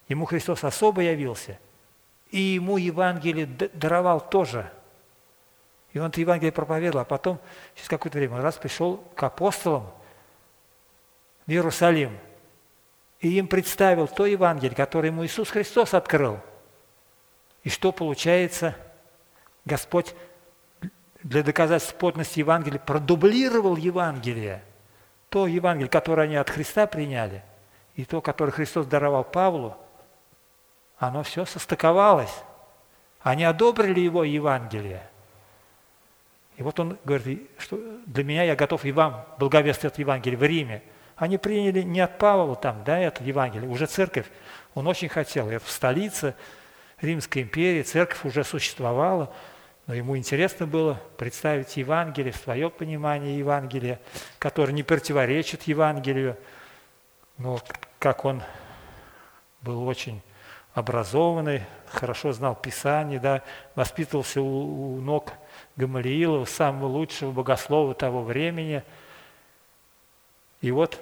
Ему 0.07 0.25
Христос 0.25 0.63
особо 0.63 1.01
явился, 1.01 1.59
и 2.31 2.39
ему 2.39 2.77
Евангелие 2.77 3.45
даровал 3.45 4.21
тоже. 4.21 4.71
И 5.93 5.99
он 5.99 6.09
это 6.09 6.21
Евангелие 6.21 6.51
проповедовал, 6.51 7.01
а 7.01 7.05
потом, 7.05 7.39
через 7.75 7.89
какое-то 7.89 8.17
время, 8.17 8.35
он 8.35 8.41
раз 8.41 8.55
пришел 8.55 8.97
к 9.15 9.23
апостолам 9.23 9.91
в 11.45 11.51
Иерусалим– 11.51 12.17
и 13.19 13.29
им 13.37 13.47
представил 13.47 14.07
то 14.07 14.25
Евангелие, 14.25 14.75
которое 14.75 15.09
ему 15.09 15.25
Иисус 15.25 15.49
Христос 15.49 15.93
открыл. 15.93 16.39
И 17.63 17.69
что 17.69 17.91
получается? 17.91 18.75
Господь 19.65 20.13
для 21.23 21.43
доказательства 21.43 21.97
подлинности 21.97 22.39
Евангелия 22.39 22.79
продублировал 22.79 23.75
Евангелие. 23.75 24.63
То 25.29 25.47
Евангелие, 25.47 25.89
которое 25.89 26.23
они 26.23 26.35
от 26.35 26.49
Христа 26.49 26.87
приняли, 26.87 27.43
и 27.95 28.05
то, 28.05 28.21
которое 28.21 28.51
Христос 28.51 28.85
даровал 28.85 29.23
Павлу, 29.23 29.75
оно 30.99 31.23
все 31.23 31.43
состыковалось. 31.45 32.33
Они 33.21 33.43
одобрили 33.43 33.99
его 33.99 34.23
Евангелие. 34.23 35.09
И 36.57 36.63
вот 36.63 36.79
он 36.79 36.97
говорит, 37.05 37.49
что 37.57 37.79
для 38.05 38.23
меня 38.23 38.43
я 38.43 38.55
готов 38.55 38.83
и 38.83 38.91
вам 38.91 39.25
благовествовать 39.39 39.97
Евангелие 39.97 40.37
в 40.37 40.43
Риме– 40.43 40.83
они 41.17 41.39
приняли 41.39 41.81
не 41.81 41.99
от 41.99 42.19
Павла 42.19 42.55
там, 42.55 42.83
да, 42.85 42.99
это 42.99 43.23
Евангелие, 43.23 43.67
уже 43.67 43.87
церковь, 43.87 44.27
он 44.75 44.87
очень 44.87 45.09
хотел. 45.09 45.49
Это 45.49 45.65
в 45.65 45.69
столице 45.69 46.35
Римской 47.01 47.41
империи, 47.41 47.81
церковь 47.81 48.23
уже 48.23 48.43
существовала, 48.43 49.33
но 49.87 49.95
ему 49.95 50.15
интересно 50.15 50.67
было 50.67 51.01
представить 51.17 51.75
Евангелие, 51.75 52.33
свое 52.33 52.69
понимание 52.69 53.39
Евангелия, 53.39 53.99
которое 54.37 54.73
не 54.73 54.83
противоречит 54.83 55.63
Евангелию. 55.63 56.37
Но 57.39 57.59
как 57.97 58.23
он 58.23 58.43
был 59.61 59.87
очень 59.87 60.21
образованный, 60.73 61.63
хорошо 61.89 62.31
знал 62.31 62.55
Писание, 62.55 63.19
да, 63.19 63.43
воспитывался 63.75 64.41
у, 64.41 64.95
у 64.95 65.01
ног 65.01 65.33
Гамалиила, 65.75 66.45
самого 66.45 66.87
лучшего 66.87 67.31
богослова 67.31 67.93
того 67.93 68.23
времени. 68.23 68.83
И 70.61 70.71
вот 70.71 70.99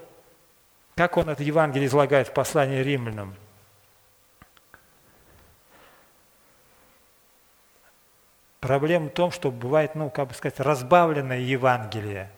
как 0.95 1.17
он 1.17 1.29
это 1.29 1.43
Евангелие 1.43 1.88
излагает 1.88 2.29
в 2.29 2.33
послании 2.33 2.81
римлянам? 2.81 3.36
Проблема 8.62 9.09
в 9.09 9.13
том, 9.13 9.29
что 9.29 9.51
бывает, 9.51 9.93
ну, 9.93 10.09
как 10.09 10.29
бы 10.29 10.33
сказать, 10.33 10.59
разбавленное 10.59 11.39
Евангелие. 11.39 12.31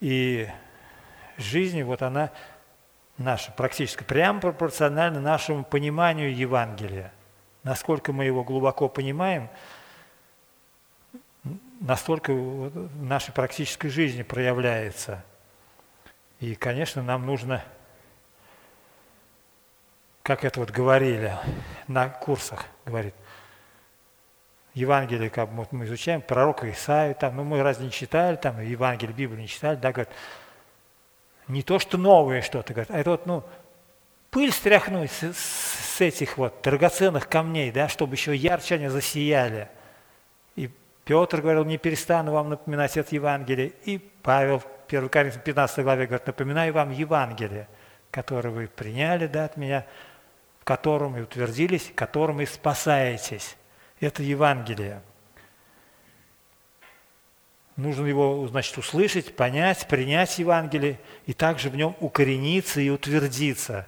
И 0.00 0.48
жизнь, 1.36 1.82
вот 1.82 2.02
она 2.02 2.32
наша, 3.18 3.52
практически 3.52 4.02
прямо 4.02 4.40
пропорциональна 4.40 5.20
нашему 5.20 5.62
пониманию 5.62 6.34
Евангелия. 6.34 7.12
Насколько 7.62 8.12
мы 8.12 8.24
его 8.24 8.44
глубоко 8.44 8.88
понимаем, 8.88 9.48
настолько 11.80 12.32
в 12.32 13.02
нашей 13.02 13.32
практической 13.32 13.88
жизни 13.88 14.22
проявляется– 14.22 15.24
и, 16.40 16.54
конечно, 16.54 17.02
нам 17.02 17.26
нужно, 17.26 17.62
как 20.22 20.42
это 20.42 20.60
вот 20.60 20.70
говорили 20.70 21.36
на 21.86 22.08
курсах, 22.08 22.64
говорит, 22.86 23.14
Евангелие, 24.72 25.28
как 25.28 25.50
вот 25.50 25.70
мы 25.72 25.84
изучаем, 25.84 26.22
пророка 26.22 26.70
Исаию, 26.70 27.14
там, 27.14 27.36
ну 27.36 27.44
мы 27.44 27.62
разве 27.62 27.86
не 27.86 27.92
читали, 27.92 28.36
там, 28.36 28.58
Евангелие, 28.60 29.14
Библию 29.14 29.42
не 29.42 29.48
читали, 29.48 29.76
да, 29.76 29.92
говорит, 29.92 30.12
не 31.46 31.62
то, 31.62 31.78
что 31.78 31.98
новое 31.98 32.40
что-то, 32.40 32.72
говорит, 32.72 32.90
а 32.90 32.98
это 32.98 33.10
вот, 33.10 33.26
ну, 33.26 33.44
пыль 34.30 34.52
стряхнуть 34.52 35.10
с, 35.10 35.34
с 35.34 36.00
этих 36.00 36.38
вот 36.38 36.62
драгоценных 36.62 37.28
камней, 37.28 37.70
да, 37.70 37.88
чтобы 37.88 38.14
еще 38.14 38.34
ярче 38.34 38.76
они 38.76 38.88
засияли. 38.88 39.68
И 40.56 40.70
Петр 41.04 41.40
говорил, 41.40 41.64
не 41.64 41.78
перестану 41.78 42.32
вам 42.32 42.50
напоминать 42.50 42.96
это 42.96 43.14
Евангелие. 43.14 43.72
И 43.84 43.98
Павел 43.98 44.62
1 44.88 45.08
Коринфянам 45.08 45.44
15 45.44 45.84
главе 45.84 46.06
говорит, 46.06 46.26
напоминаю 46.26 46.72
вам 46.72 46.90
Евангелие, 46.90 47.68
которое 48.10 48.50
вы 48.50 48.68
приняли 48.68 49.26
да, 49.26 49.44
от 49.44 49.56
меня, 49.56 49.86
в 50.60 50.64
котором 50.64 51.16
и 51.16 51.20
утвердились, 51.20 51.92
которым 51.94 52.40
и 52.40 52.46
спасаетесь. 52.46 53.56
Это 54.00 54.22
Евангелие. 54.22 55.02
Нужно 57.76 58.06
его, 58.06 58.46
значит, 58.48 58.76
услышать, 58.76 59.34
понять, 59.36 59.86
принять 59.88 60.38
Евангелие 60.38 61.00
и 61.26 61.32
также 61.32 61.70
в 61.70 61.76
нем 61.76 61.96
укорениться 62.00 62.80
и 62.80 62.90
утвердиться. 62.90 63.86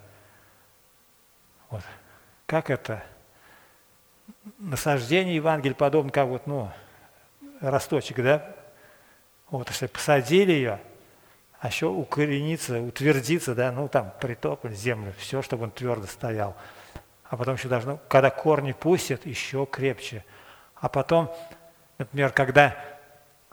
Вот. 1.73 1.83
Как 2.45 2.69
это? 2.69 3.03
Насаждение 4.59 5.35
Евангелия 5.35 5.75
подобно 5.75 6.11
как 6.11 6.27
вот, 6.27 6.47
ну, 6.47 6.71
росточек, 7.61 8.17
да? 8.17 8.55
Вот, 9.49 9.69
если 9.69 9.87
посадили 9.87 10.51
ее– 10.51 10.79
а 11.63 11.67
еще 11.67 11.85
укорениться, 11.85 12.81
утвердиться, 12.81 13.55
да, 13.55 13.71
ну 13.71 13.87
там 13.87 14.11
притопать 14.19 14.73
землю, 14.73 15.13
все, 15.17 15.41
чтобы 15.41 15.63
он 15.63 15.71
твердо 15.71 16.07
стоял. 16.07 16.57
А 17.23 17.37
потом 17.37 17.55
еще 17.55 17.69
должно, 17.69 18.01
когда 18.09 18.29
корни 18.31 18.73
пустят, 18.73 19.25
еще 19.25 19.65
крепче. 19.65 20.25
А 20.75 20.89
потом, 20.89 21.33
например, 21.97 22.33
когда 22.33 22.75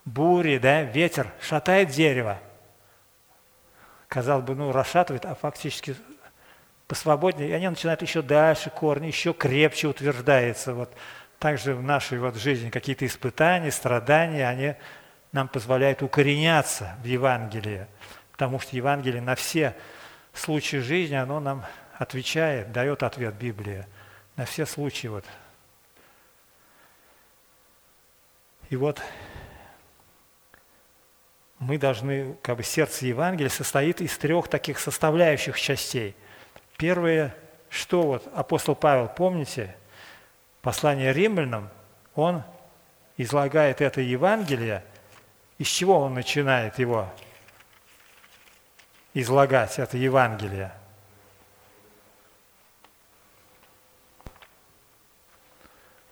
бури, 0.04 0.58
да, 0.58 0.82
ветер 0.82 1.32
шатает 1.40 1.90
дерево, 1.90 2.40
казалось 4.08 4.44
бы, 4.44 4.56
ну, 4.56 4.72
расшатывает, 4.72 5.24
а 5.24 5.36
фактически 5.36 5.94
посвободнее, 6.90 7.48
и 7.48 7.52
они 7.52 7.68
начинают 7.68 8.02
еще 8.02 8.20
дальше, 8.20 8.68
корни 8.68 9.06
еще 9.06 9.32
крепче 9.32 9.88
утверждается. 9.88 10.74
Вот 10.74 10.92
также 11.38 11.74
в 11.74 11.82
нашей 11.82 12.18
вот 12.18 12.36
жизни 12.36 12.68
какие-то 12.68 13.06
испытания, 13.06 13.70
страдания, 13.70 14.46
они 14.46 14.74
нам 15.32 15.48
позволяют 15.48 16.02
укореняться 16.02 16.96
в 17.02 17.06
Евангелии 17.06 17.86
потому 18.40 18.58
что 18.58 18.74
Евангелие 18.74 19.20
на 19.20 19.34
все 19.34 19.76
случаи 20.32 20.78
жизни, 20.78 21.14
оно 21.14 21.40
нам 21.40 21.62
отвечает, 21.98 22.72
дает 22.72 23.02
ответ 23.02 23.34
Библия 23.34 23.86
на 24.36 24.46
все 24.46 24.64
случаи. 24.64 25.08
Вот. 25.08 25.26
И 28.70 28.76
вот 28.76 29.02
мы 31.58 31.76
должны, 31.76 32.32
как 32.40 32.56
бы 32.56 32.62
сердце 32.62 33.04
Евангелия 33.08 33.50
состоит 33.50 34.00
из 34.00 34.16
трех 34.16 34.48
таких 34.48 34.78
составляющих 34.78 35.60
частей. 35.60 36.16
Первое, 36.80 37.36
что 37.68 38.04
вот 38.04 38.26
апостол 38.34 38.74
Павел, 38.74 39.06
помните, 39.06 39.76
послание 40.62 41.12
римлянам, 41.12 41.68
он 42.14 42.42
излагает 43.18 43.82
это 43.82 44.00
Евангелие, 44.00 44.82
из 45.58 45.66
чего 45.66 45.98
он 46.00 46.14
начинает 46.14 46.78
его 46.78 47.06
излагать 49.12 49.78
это 49.78 49.98
Евангелие. 49.98 50.72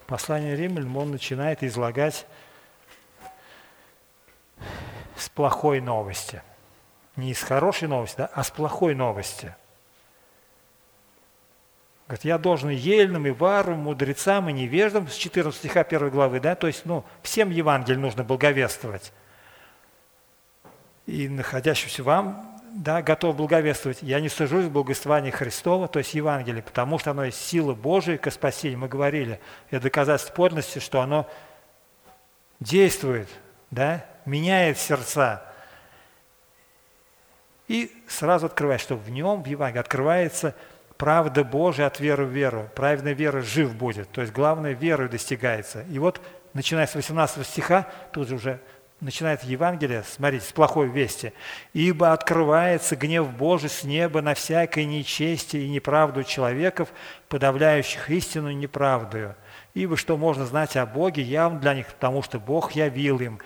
Послание 0.06 0.54
Римлянам 0.54 0.98
он 0.98 1.12
начинает 1.12 1.62
излагать 1.62 2.26
с 5.16 5.30
плохой 5.30 5.80
новости. 5.80 6.42
Не 7.16 7.30
из 7.30 7.42
хорошей 7.42 7.88
новости, 7.88 8.18
да, 8.18 8.30
а 8.34 8.44
с 8.44 8.50
плохой 8.50 8.94
новости. 8.94 9.54
Говорит, 12.08 12.24
я 12.24 12.38
должен 12.38 12.70
ельным, 12.70 13.26
и 13.26 13.30
варвам, 13.30 13.80
мудрецам, 13.80 14.48
и 14.48 14.52
невеждам, 14.52 15.08
с 15.08 15.14
14 15.14 15.58
стиха 15.58 15.82
1 15.82 16.08
главы, 16.08 16.40
да, 16.40 16.54
то 16.54 16.66
есть, 16.66 16.86
ну, 16.86 17.04
всем 17.22 17.50
Евангелие 17.50 18.00
нужно 18.00 18.24
благовествовать. 18.24 19.12
И 21.04 21.28
находящимся 21.28 22.02
вам, 22.02 22.58
да, 22.72 23.02
готов 23.02 23.36
благовествовать. 23.36 23.98
Я 24.00 24.20
не 24.20 24.30
сажусь 24.30 24.64
в 24.64 24.70
благословении 24.70 25.30
Христова, 25.30 25.86
то 25.86 25.98
есть 25.98 26.14
Евангелие, 26.14 26.62
потому 26.62 26.98
что 26.98 27.10
оно 27.10 27.24
есть 27.24 27.44
сила 27.44 27.74
Божия 27.74 28.16
к 28.16 28.30
спасению. 28.30 28.78
Мы 28.78 28.88
говорили, 28.88 29.38
это 29.70 29.82
доказательство 29.82 30.34
подлинности, 30.34 30.78
что 30.78 31.02
оно 31.02 31.28
действует, 32.58 33.28
да, 33.70 34.06
меняет 34.24 34.78
сердца. 34.78 35.44
И 37.68 37.92
сразу 38.06 38.46
открывает, 38.46 38.80
что 38.80 38.96
в 38.96 39.10
нем, 39.10 39.42
в 39.42 39.46
Евангелии, 39.46 39.80
открывается 39.80 40.54
правда 40.98 41.44
Божия 41.44 41.86
от 41.86 42.00
веры 42.00 42.26
в 42.26 42.30
веру. 42.30 42.68
Праведная 42.74 43.14
вера 43.14 43.40
жив 43.40 43.74
будет. 43.74 44.10
То 44.10 44.20
есть 44.20 44.32
главное 44.32 44.72
верой 44.72 45.08
достигается. 45.08 45.84
И 45.90 45.98
вот, 45.98 46.20
начиная 46.52 46.86
с 46.86 46.94
18 46.94 47.46
стиха, 47.46 47.86
тут 48.12 48.28
же 48.28 48.34
уже 48.34 48.60
начинает 49.00 49.44
Евангелие, 49.44 50.02
смотрите, 50.02 50.44
с 50.44 50.52
плохой 50.52 50.88
вести. 50.88 51.32
«Ибо 51.72 52.12
открывается 52.12 52.96
гнев 52.96 53.30
Божий 53.30 53.70
с 53.70 53.84
неба 53.84 54.22
на 54.22 54.34
всякое 54.34 54.84
нечестие 54.84 55.64
и 55.64 55.68
неправду 55.68 56.24
человеков, 56.24 56.88
подавляющих 57.28 58.10
истину 58.10 58.50
неправдою. 58.50 59.36
Ибо 59.74 59.96
что 59.96 60.16
можно 60.16 60.46
знать 60.46 60.76
о 60.76 60.84
Боге 60.84 61.22
явно 61.22 61.60
для 61.60 61.74
них, 61.74 61.86
потому 61.86 62.22
что 62.22 62.40
Бог 62.40 62.72
явил 62.72 63.20
им. 63.20 63.38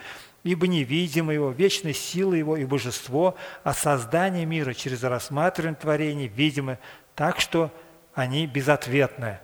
Ибо 0.43 0.67
невидимо 0.67 1.33
Его, 1.33 1.51
вечная 1.51 1.93
сила 1.93 2.33
Его 2.33 2.57
и 2.57 2.65
божество, 2.65 3.35
а 3.63 3.73
создание 3.73 4.45
мира 4.45 4.73
через 4.73 5.03
рассматривание 5.03 5.79
творений 5.79 6.27
видимо, 6.27 6.79
так 7.15 7.39
что 7.39 7.71
они 8.13 8.47
безответны. 8.47 9.39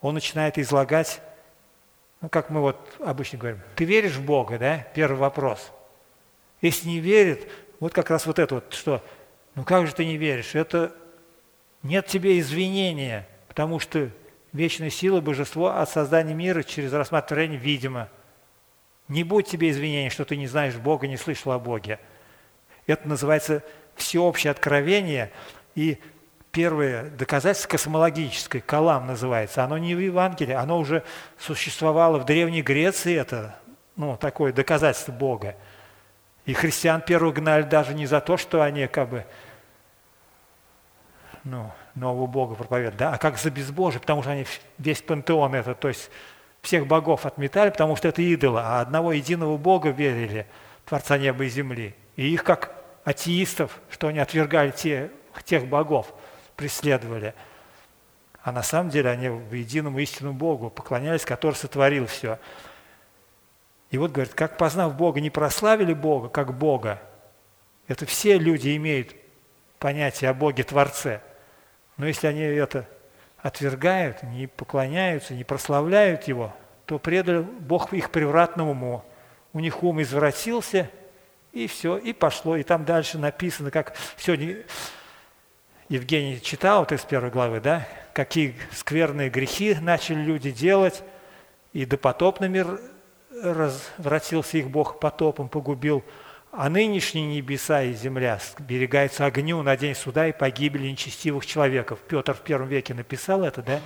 Он 0.00 0.14
начинает 0.14 0.58
излагать, 0.58 1.20
ну, 2.20 2.28
как 2.28 2.50
мы 2.50 2.60
вот 2.60 2.96
обычно 3.00 3.38
говорим, 3.38 3.60
ты 3.76 3.84
веришь 3.84 4.16
в 4.16 4.24
Бога, 4.24 4.58
да? 4.58 4.86
Первый 4.94 5.16
вопрос. 5.16 5.70
Если 6.60 6.88
не 6.88 7.00
верит, 7.00 7.48
вот 7.78 7.92
как 7.92 8.10
раз 8.10 8.26
вот 8.26 8.38
это 8.38 8.56
вот, 8.56 8.74
что, 8.74 9.02
ну 9.54 9.64
как 9.64 9.86
же 9.86 9.94
ты 9.94 10.04
не 10.04 10.16
веришь? 10.16 10.54
Это 10.54 10.94
нет 11.82 12.06
тебе 12.06 12.38
извинения, 12.38 13.26
потому 13.48 13.78
что 13.78 14.10
вечная 14.52 14.90
сила, 14.90 15.20
божество 15.20 15.68
от 15.68 15.88
создания 15.88 16.34
мира 16.34 16.62
через 16.62 16.92
рассматривание 16.92 17.58
видимо. 17.58 18.08
Не 19.08 19.24
будь 19.24 19.48
тебе 19.48 19.70
извинения, 19.70 20.10
что 20.10 20.24
ты 20.24 20.36
не 20.36 20.46
знаешь 20.46 20.76
Бога, 20.76 21.08
не 21.08 21.16
слышал 21.16 21.52
о 21.52 21.58
Боге. 21.58 21.98
Это 22.86 23.08
называется 23.08 23.64
всеобщее 23.96 24.50
откровение, 24.50 25.32
и 25.74 25.98
первое 26.52 27.10
доказательство 27.10 27.68
космологическое, 27.68 28.60
Калам 28.60 29.06
называется, 29.06 29.64
оно 29.64 29.78
не 29.78 29.94
в 29.94 29.98
Евангелии, 29.98 30.54
оно 30.54 30.78
уже 30.78 31.04
существовало 31.38 32.18
в 32.18 32.24
Древней 32.24 32.62
Греции, 32.62 33.14
это 33.16 33.56
ну, 33.96 34.16
такое 34.16 34.52
доказательство 34.52 35.12
Бога. 35.12 35.56
И 36.46 36.52
христиан 36.52 37.00
первых 37.00 37.36
гнали 37.36 37.62
даже 37.62 37.94
не 37.94 38.06
за 38.06 38.20
то, 38.20 38.36
что 38.36 38.62
они 38.62 38.86
как 38.86 39.08
бы 39.08 39.26
ну, 41.44 41.70
нового 41.94 42.26
Бога 42.26 42.54
проповедуют, 42.54 42.96
да, 42.96 43.12
а 43.12 43.18
как 43.18 43.38
за 43.38 43.50
безбожие, 43.50 44.00
потому 44.00 44.22
что 44.22 44.32
они 44.32 44.46
весь 44.78 45.02
пантеон 45.02 45.54
это, 45.54 45.74
то 45.74 45.88
есть 45.88 46.10
всех 46.62 46.86
богов 46.86 47.24
отметали, 47.26 47.70
потому 47.70 47.96
что 47.96 48.08
это 48.08 48.20
идолы, 48.22 48.60
а 48.62 48.80
одного 48.80 49.12
единого 49.12 49.56
Бога 49.56 49.90
верили, 49.90 50.46
Творца 50.84 51.16
неба 51.16 51.44
и 51.44 51.48
земли. 51.48 51.94
И 52.16 52.32
их 52.32 52.44
как 52.44 52.74
атеистов, 53.04 53.80
что 53.90 54.08
они 54.08 54.18
отвергали 54.18 54.70
те, 54.70 55.10
тех 55.44 55.66
богов 55.66 56.12
преследовали. 56.60 57.32
А 58.42 58.52
на 58.52 58.62
самом 58.62 58.90
деле 58.90 59.08
они 59.08 59.30
в 59.30 59.54
единому 59.54 59.98
истинному 59.98 60.36
Богу 60.36 60.68
поклонялись, 60.68 61.24
который 61.24 61.54
сотворил 61.54 62.06
все. 62.06 62.38
И 63.90 63.96
вот 63.96 64.12
говорит, 64.12 64.34
как 64.34 64.58
познав 64.58 64.94
Бога, 64.94 65.22
не 65.22 65.30
прославили 65.30 65.94
Бога 65.94 66.28
как 66.28 66.52
Бога. 66.52 67.00
Это 67.88 68.04
все 68.04 68.36
люди 68.36 68.76
имеют 68.76 69.16
понятие 69.78 70.28
о 70.28 70.34
Боге 70.34 70.62
Творце. 70.62 71.22
Но 71.96 72.06
если 72.06 72.26
они 72.26 72.42
это 72.42 72.86
отвергают, 73.38 74.22
не 74.22 74.46
поклоняются, 74.46 75.32
не 75.32 75.44
прославляют 75.44 76.24
Его, 76.24 76.54
то 76.84 76.98
предали 76.98 77.40
Бог 77.40 77.94
их 77.94 78.10
превратному 78.10 78.72
уму. 78.72 79.04
У 79.54 79.60
них 79.60 79.82
ум 79.82 80.02
извратился, 80.02 80.90
и 81.52 81.66
все, 81.66 81.96
и 81.96 82.12
пошло. 82.12 82.56
И 82.56 82.64
там 82.64 82.84
дальше 82.84 83.16
написано, 83.16 83.70
как 83.70 83.96
сегодня 84.18 84.58
Евгений 85.90 86.40
читал 86.40 86.86
31 86.86 87.30
главы, 87.30 87.60
да, 87.60 87.84
какие 88.12 88.54
скверные 88.70 89.28
грехи 89.28 89.74
начали 89.74 90.20
люди 90.20 90.52
делать, 90.52 91.02
и 91.72 91.84
допотопный 91.84 92.48
мир 92.48 92.80
развратился 93.42 94.58
их 94.58 94.70
Бог 94.70 95.00
потопом, 95.00 95.48
погубил, 95.48 96.04
а 96.52 96.70
нынешние 96.70 97.26
небеса 97.26 97.82
и 97.82 97.92
земля 97.92 98.38
берегаются 98.60 99.26
огню 99.26 99.60
на 99.62 99.76
день 99.76 99.96
суда 99.96 100.28
и 100.28 100.32
погибели 100.32 100.86
нечестивых 100.86 101.44
человеков. 101.44 101.98
Петр 102.06 102.34
в 102.34 102.40
первом 102.42 102.68
веке 102.68 102.94
написал 102.94 103.42
это, 103.42 103.60
да, 103.60 103.80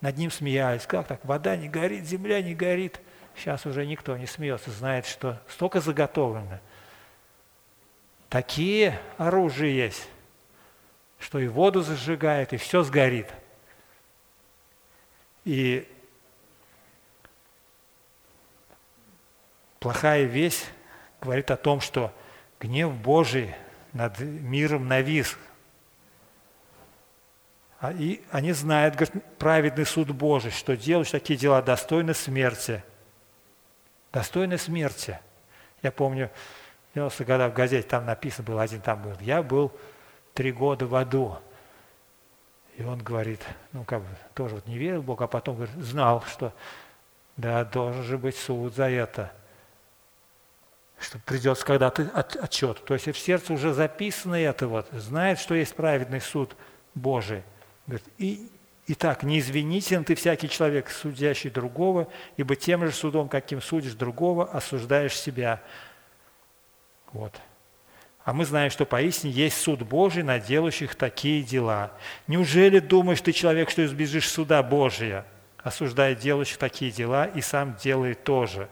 над 0.00 0.18
ним 0.18 0.32
смеялись. 0.32 0.86
Как 0.86 1.06
так? 1.06 1.24
Вода 1.24 1.54
не 1.54 1.68
горит, 1.68 2.04
земля 2.04 2.42
не 2.42 2.56
горит. 2.56 3.00
Сейчас 3.36 3.64
уже 3.64 3.86
никто 3.86 4.16
не 4.16 4.26
смеется, 4.26 4.72
знает, 4.72 5.06
что 5.06 5.38
столько 5.48 5.80
заготовлено. 5.80 6.58
Такие 8.28 8.98
оружия 9.18 9.70
есть 9.70 10.08
что 11.24 11.38
и 11.38 11.48
воду 11.48 11.80
зажигает, 11.80 12.52
и 12.52 12.58
все 12.58 12.82
сгорит. 12.82 13.32
И 15.46 15.90
плохая 19.80 20.24
весть 20.24 20.70
говорит 21.22 21.50
о 21.50 21.56
том, 21.56 21.80
что 21.80 22.12
гнев 22.60 22.92
Божий 22.92 23.54
над 23.94 24.18
миром 24.20 24.86
навис. 24.86 25.38
А 27.80 27.90
и 27.90 28.20
они 28.30 28.52
знают, 28.52 28.94
говорят, 28.94 29.38
праведный 29.38 29.86
суд 29.86 30.10
Божий, 30.10 30.50
что 30.50 30.76
делаешь 30.76 31.10
такие 31.10 31.38
дела 31.38 31.62
достойны 31.62 32.12
смерти. 32.12 32.84
Достойны 34.12 34.58
смерти. 34.58 35.18
Я 35.80 35.90
помню, 35.90 36.30
в 36.90 36.94
90 36.94 37.24
годах 37.24 37.52
в 37.52 37.54
газете 37.54 37.88
там 37.88 38.04
написано 38.04 38.46
был, 38.46 38.58
один 38.58 38.82
там 38.82 39.02
был, 39.02 39.16
я 39.20 39.42
был 39.42 39.72
три 40.34 40.52
года 40.52 40.86
в 40.86 40.94
аду. 40.94 41.38
И 42.76 42.82
он 42.82 42.98
говорит, 42.98 43.40
ну 43.72 43.84
как 43.84 44.02
бы 44.02 44.08
тоже 44.34 44.56
вот 44.56 44.66
не 44.66 44.76
верил 44.76 45.00
в 45.00 45.04
Бога, 45.04 45.24
а 45.24 45.28
потом 45.28 45.56
говорит, 45.56 45.74
знал, 45.76 46.22
что 46.28 46.52
да, 47.36 47.64
должен 47.64 48.02
же 48.02 48.18
быть 48.18 48.36
суд 48.36 48.74
за 48.74 48.90
это, 48.90 49.32
что 50.98 51.18
придется 51.20 51.64
когда-то 51.64 52.10
от, 52.12 52.36
отчет. 52.36 52.84
То 52.84 52.94
есть 52.94 53.06
в 53.06 53.18
сердце 53.18 53.52
уже 53.52 53.72
записано 53.72 54.34
это 54.34 54.66
вот, 54.66 54.88
знает, 54.92 55.38
что 55.38 55.54
есть 55.54 55.74
праведный 55.74 56.20
суд 56.20 56.56
Божий. 56.94 57.44
Говорит, 57.86 58.06
и, 58.18 58.50
и 58.86 58.94
так, 58.94 59.22
не 59.22 59.38
извинителен 59.38 60.04
ты 60.04 60.16
всякий 60.16 60.48
человек, 60.48 60.90
судящий 60.90 61.50
другого, 61.50 62.08
ибо 62.36 62.56
тем 62.56 62.84
же 62.84 62.92
судом, 62.92 63.28
каким 63.28 63.62
судишь 63.62 63.94
другого, 63.94 64.50
осуждаешь 64.50 65.16
себя. 65.16 65.62
Вот. 67.12 67.40
А 68.24 68.32
мы 68.32 68.46
знаем, 68.46 68.70
что 68.70 68.86
поистине 68.86 69.32
есть 69.32 69.58
суд 69.58 69.82
Божий 69.82 70.22
на 70.22 70.38
делающих 70.38 70.94
такие 70.94 71.42
дела. 71.42 71.92
Неужели 72.26 72.78
думаешь 72.78 73.20
ты, 73.20 73.32
человек, 73.32 73.68
что 73.68 73.84
избежишь 73.84 74.30
суда 74.30 74.62
Божия, 74.62 75.26
осуждая 75.62 76.14
делающих 76.14 76.56
такие 76.56 76.90
дела, 76.90 77.26
и 77.26 77.42
сам 77.42 77.76
делает 77.76 78.24
тоже? 78.24 78.70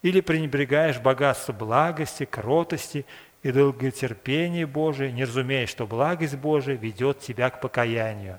Или 0.00 0.22
пренебрегаешь 0.22 0.98
богатство 0.98 1.52
благости, 1.52 2.24
кротости 2.24 3.04
и 3.42 3.52
долготерпения 3.52 4.66
Божия, 4.66 5.10
не 5.10 5.24
разумея, 5.24 5.66
что 5.66 5.86
благость 5.86 6.36
Божия 6.36 6.76
ведет 6.76 7.20
тебя 7.20 7.50
к 7.50 7.60
покаянию? 7.60 8.38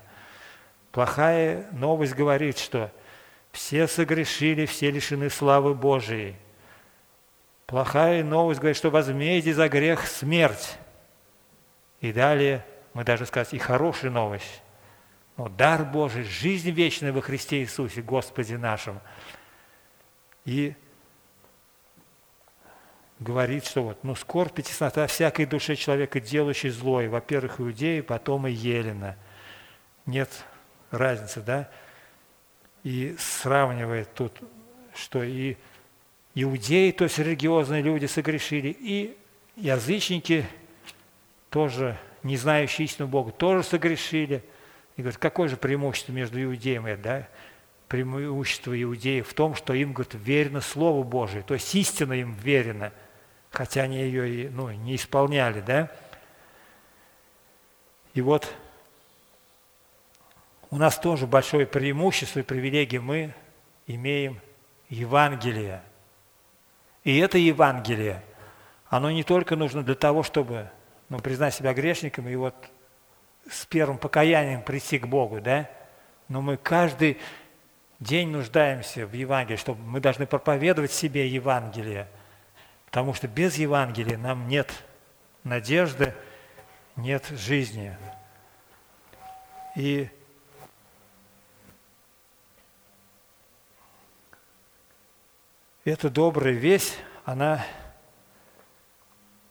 Плохая 0.90 1.66
новость 1.70 2.14
говорит, 2.14 2.58
что 2.58 2.90
все 3.52 3.86
согрешили, 3.86 4.66
все 4.66 4.90
лишены 4.90 5.30
славы 5.30 5.74
Божией– 5.74 6.34
Плохая 7.66 8.22
новость 8.22 8.60
говорит, 8.60 8.76
что 8.76 8.90
возмездие 8.90 9.54
за 9.54 9.68
грех– 9.68 10.06
смерть. 10.06 10.78
И 12.00 12.12
далее 12.12 12.64
мы 12.94 13.02
даже 13.02 13.26
сказать 13.26 13.52
и 13.52 13.58
хорошая 13.58 14.12
новость. 14.12 14.62
Но 15.36 15.48
дар 15.48 15.84
Божий, 15.84 16.22
жизнь 16.22 16.70
вечная 16.70 17.12
во 17.12 17.20
Христе 17.20 17.60
Иисусе, 17.60 18.02
Господе 18.02 18.56
нашем. 18.56 19.00
И 20.44 20.74
говорит, 23.18 23.66
что 23.66 23.82
вот, 23.82 24.04
ну, 24.04 24.14
скорбь 24.14 24.58
и 24.60 24.62
теснота 24.62 25.06
всякой 25.08 25.46
душе 25.46 25.74
человека, 25.74 26.20
делающей 26.20 26.70
злое, 26.70 27.08
во-первых, 27.08 27.60
иудеи, 27.60 28.00
потом 28.00 28.46
и 28.46 28.52
Елена. 28.52 29.16
Нет 30.06 30.30
разницы, 30.90 31.40
да? 31.40 31.68
И 32.84 33.16
сравнивает 33.18 34.14
тут, 34.14 34.38
что 34.94 35.22
и 35.24 35.56
иудеи, 36.36 36.92
то 36.92 37.04
есть 37.04 37.18
религиозные 37.18 37.82
люди, 37.82 38.06
согрешили, 38.06 38.76
и 38.78 39.16
язычники, 39.56 40.46
тоже 41.50 41.98
не 42.22 42.36
знающие 42.36 42.84
истину 42.84 43.08
Бога, 43.08 43.32
тоже 43.32 43.64
согрешили. 43.64 44.44
И 44.96 45.02
говорит, 45.02 45.18
какое 45.18 45.48
же 45.48 45.56
преимущество 45.56 46.12
между 46.12 46.42
иудеем 46.42 46.86
да? 47.02 47.26
Преимущество 47.88 48.80
иудеев 48.80 49.28
в 49.28 49.34
том, 49.34 49.54
что 49.54 49.72
им, 49.72 49.92
говорит, 49.92 50.14
верено 50.14 50.60
Слово 50.60 51.02
Божие, 51.02 51.42
то 51.42 51.54
есть 51.54 51.74
истина 51.74 52.12
им 52.12 52.34
верена, 52.34 52.92
хотя 53.50 53.82
они 53.82 53.98
ее 53.98 54.50
ну, 54.50 54.70
не 54.70 54.96
исполняли, 54.96 55.60
да? 55.60 55.90
И 58.12 58.20
вот 58.20 58.52
у 60.70 60.76
нас 60.76 60.98
тоже 60.98 61.26
большое 61.26 61.66
преимущество 61.66 62.40
и 62.40 62.42
привилегия. 62.42 63.00
Мы 63.00 63.32
имеем 63.86 64.40
Евангелие. 64.88 65.82
И 67.06 67.18
это 67.18 67.38
Евангелие, 67.38 68.20
оно 68.88 69.12
не 69.12 69.22
только 69.22 69.54
нужно 69.54 69.84
для 69.84 69.94
того, 69.94 70.24
чтобы 70.24 70.68
ну, 71.08 71.20
признать 71.20 71.54
себя 71.54 71.72
грешником 71.72 72.28
и 72.28 72.34
вот 72.34 72.56
с 73.48 73.64
первым 73.64 73.96
покаянием 73.96 74.60
прийти 74.60 74.98
к 74.98 75.06
Богу, 75.06 75.40
да? 75.40 75.70
Но 76.26 76.42
мы 76.42 76.56
каждый 76.56 77.18
день 78.00 78.30
нуждаемся 78.30 79.06
в 79.06 79.12
Евангелии, 79.12 79.56
чтобы 79.56 79.80
мы 79.84 80.00
должны 80.00 80.26
проповедовать 80.26 80.90
себе 80.90 81.28
Евангелие, 81.28 82.08
потому 82.86 83.14
что 83.14 83.28
без 83.28 83.56
Евангелия 83.56 84.18
нам 84.18 84.48
нет 84.48 84.72
надежды, 85.44 86.12
нет 86.96 87.24
жизни. 87.28 87.96
И 89.76 90.08
эта 95.86 96.10
добрая 96.10 96.52
весть, 96.52 96.98
она 97.24 97.64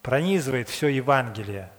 пронизывает 0.02 0.68
все 0.68 0.90
Евангелие. 0.90 1.72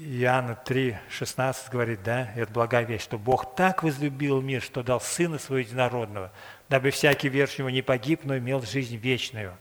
Иоанна 0.00 0.56
3, 0.56 0.98
16 1.08 1.70
говорит, 1.70 2.02
да, 2.02 2.32
это 2.34 2.52
благая 2.52 2.84
вещь, 2.84 3.02
что 3.02 3.18
Бог 3.18 3.54
так 3.54 3.84
возлюбил 3.84 4.40
мир, 4.40 4.60
что 4.62 4.82
дал 4.82 5.00
Сына 5.00 5.38
Своего 5.38 5.58
Единородного, 5.58 6.32
дабы 6.68 6.90
всякий 6.90 7.28
верующий 7.28 7.64
не 7.70 7.82
погиб, 7.82 8.22
но 8.24 8.36
имел 8.36 8.62
жизнь 8.62 8.96
вечную. 8.96 9.56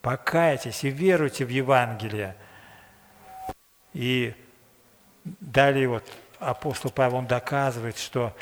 Покайтесь 0.00 0.84
и 0.84 0.88
веруйте 0.88 1.44
в 1.44 1.50
Евангелие. 1.50 2.34
И 3.92 4.34
далее 5.24 5.88
вот 5.88 6.04
апостол 6.38 6.90
Павел 6.90 7.16
он 7.16 7.26
доказывает, 7.26 7.98
что 7.98 8.34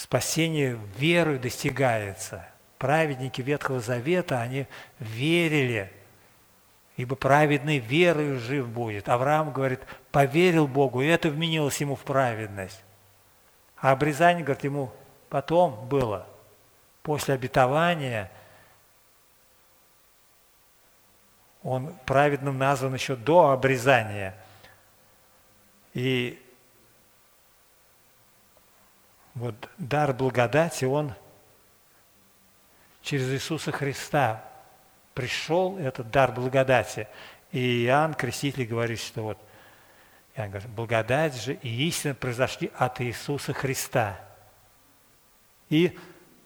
спасение 0.00 0.78
верой 0.96 1.38
достигается. 1.38 2.46
Праведники 2.78 3.42
Ветхого 3.42 3.80
Завета, 3.80 4.40
они 4.40 4.66
верили, 4.98 5.92
ибо 6.96 7.16
праведный 7.16 7.78
верою 7.78 8.38
жив 8.38 8.68
будет. 8.68 9.08
Авраам 9.08 9.52
говорит, 9.52 9.80
поверил 10.12 10.68
Богу, 10.68 11.02
и 11.02 11.06
это 11.06 11.28
вменилось 11.30 11.80
ему 11.80 11.96
в 11.96 12.02
праведность. 12.02 12.82
А 13.76 13.92
обрезание, 13.92 14.44
говорит, 14.44 14.64
ему 14.64 14.92
потом 15.28 15.88
было, 15.88 16.26
после 17.02 17.34
обетования, 17.34 18.30
он 21.62 21.94
праведным 22.06 22.58
назван 22.58 22.94
еще 22.94 23.16
до 23.16 23.50
обрезания. 23.50 24.34
И 25.94 26.40
вот 29.38 29.54
дар 29.78 30.12
благодати, 30.12 30.84
он 30.84 31.12
через 33.02 33.30
Иисуса 33.30 33.72
Христа 33.72 34.44
пришел, 35.14 35.78
этот 35.78 36.10
дар 36.10 36.32
благодати. 36.32 37.08
И 37.52 37.84
Иоанн 37.86 38.14
Креститель 38.14 38.66
говорит, 38.66 39.00
что 39.00 39.22
вот 39.22 39.38
Иоанн 40.36 40.50
говорит, 40.50 40.70
благодать 40.70 41.40
же 41.40 41.54
и 41.54 41.88
истина 41.88 42.14
произошли 42.14 42.70
от 42.76 43.00
Иисуса 43.00 43.52
Христа. 43.52 44.20
И 45.70 45.96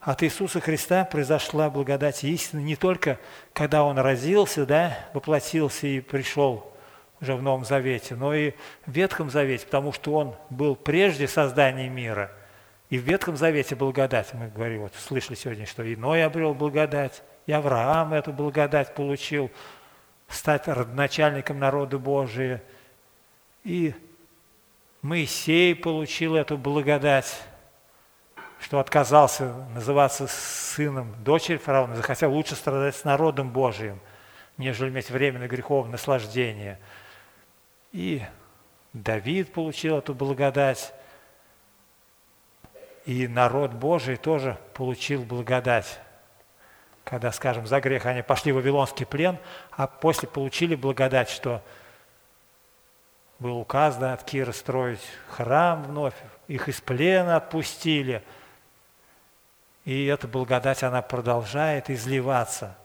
от 0.00 0.22
Иисуса 0.22 0.60
Христа 0.60 1.04
произошла 1.04 1.70
благодать 1.70 2.24
и 2.24 2.32
истина 2.32 2.60
не 2.60 2.76
только, 2.76 3.18
когда 3.52 3.84
Он 3.84 3.98
родился, 3.98 4.66
да, 4.66 4.98
воплотился 5.14 5.86
и 5.86 6.00
пришел 6.00 6.72
уже 7.20 7.36
в 7.36 7.42
Новом 7.42 7.64
Завете, 7.64 8.16
но 8.16 8.34
и 8.34 8.52
в 8.84 8.92
Ветхом 8.92 9.30
Завете, 9.30 9.64
потому 9.64 9.92
что 9.92 10.14
Он 10.14 10.34
был 10.50 10.76
прежде 10.76 11.26
создания 11.26 11.88
мира– 11.88 12.30
и 12.92 12.98
в 12.98 13.04
Ветхом 13.04 13.38
Завете 13.38 13.74
благодать, 13.74 14.34
мы 14.34 14.48
говорим, 14.48 14.82
вот 14.82 14.94
слышали 14.94 15.34
сегодня, 15.34 15.64
что 15.64 15.82
Иной 15.82 16.22
обрел 16.22 16.52
благодать, 16.52 17.22
и 17.46 17.52
Авраам 17.52 18.12
эту 18.12 18.34
благодать 18.34 18.94
получил, 18.94 19.50
стать 20.28 20.68
родоначальником 20.68 21.58
народа 21.58 21.98
Божия. 21.98 22.62
И 23.64 23.94
Моисей 25.00 25.74
получил 25.74 26.36
эту 26.36 26.58
благодать, 26.58 27.40
что 28.60 28.78
отказался 28.78 29.54
называться 29.72 30.26
сыном 30.26 31.14
дочери 31.24 31.56
фараона, 31.56 31.96
захотел 31.96 32.30
лучше 32.30 32.56
страдать 32.56 32.94
с 32.94 33.04
народом 33.04 33.52
Божиим, 33.52 34.00
нежели 34.58 34.90
иметь 34.90 35.08
временное 35.08 35.48
греховное 35.48 35.92
наслаждение. 35.92 36.78
И 37.92 38.20
Давид 38.92 39.50
получил 39.50 39.96
эту 39.96 40.14
благодать, 40.14 40.92
и 43.04 43.26
народ 43.26 43.72
Божий 43.72 44.16
тоже 44.16 44.58
получил 44.74 45.22
благодать. 45.24 45.98
Когда, 47.04 47.32
скажем, 47.32 47.66
за 47.66 47.80
грех 47.80 48.06
они 48.06 48.22
пошли 48.22 48.52
в 48.52 48.56
Вавилонский 48.56 49.06
плен, 49.06 49.38
а 49.72 49.86
после 49.86 50.28
получили 50.28 50.76
благодать, 50.76 51.28
что 51.28 51.62
был 53.40 53.58
указ 53.58 53.96
да, 53.96 54.12
от 54.12 54.22
Кира 54.22 54.52
строить 54.52 55.00
храм 55.28 55.82
вновь, 55.82 56.14
их 56.46 56.68
из 56.68 56.80
плена 56.80 57.36
отпустили. 57.36 58.22
И 59.84 60.06
эта 60.06 60.28
благодать, 60.28 60.84
она 60.84 61.02
продолжает 61.02 61.90
изливаться. 61.90 62.76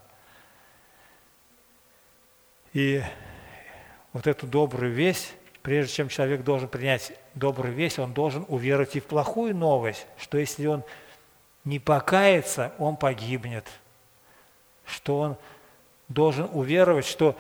И 2.74 3.04
вот 4.14 4.26
эту 4.26 4.48
добрую 4.48 4.92
весть 4.92 5.36
прежде 5.68 5.96
чем 5.96 6.08
человек 6.08 6.46
должен 6.46 6.70
принять 6.70 7.12
добрую 7.36 7.74
весть, 7.74 8.00
он 8.00 8.14
должен 8.14 8.46
уверовать 8.48 8.96
и 8.96 9.02
в 9.02 9.04
плохую 9.04 9.54
новость, 9.54 10.08
что 10.18 10.38
если 10.38 10.66
он 10.66 10.82
не 11.66 11.78
покается, 11.78 12.72
он 12.78 12.96
погибнет. 12.96 13.66
Что 14.86 15.20
он 15.20 15.38
должен 16.08 16.48
уверовать, 16.54 17.06
что 17.06 17.38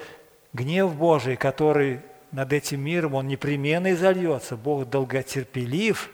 гнев 0.52 0.94
Божий, 0.94 1.38
который 1.38 2.02
над 2.34 2.52
этим 2.52 2.82
миром, 2.82 3.13
он 3.13 3.30
непременно 3.30 3.94
изольется. 3.94 4.58
Бог 4.58 4.90
долготерпелив, 4.90 6.12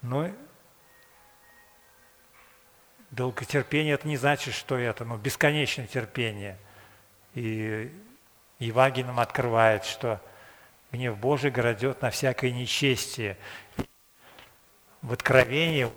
но 0.00 0.30
долготерпение 3.10 3.92
это 3.92 4.08
не 4.08 4.16
значит, 4.16 4.54
что 4.54 4.78
это 4.78 5.04
ну, 5.04 5.18
бесконечное 5.18 5.86
терпение. 5.86 6.56
И 7.34 7.92
Евангелие 8.58 9.06
нам 9.06 9.20
открывает, 9.20 9.84
что 9.84 10.20
гнев 10.90 11.16
Божий 11.16 11.50
грядет 11.50 12.02
на 12.02 12.10
всякое 12.10 12.50
нечестие. 12.50 13.36
В 15.00 15.12
Откровении 15.12 15.88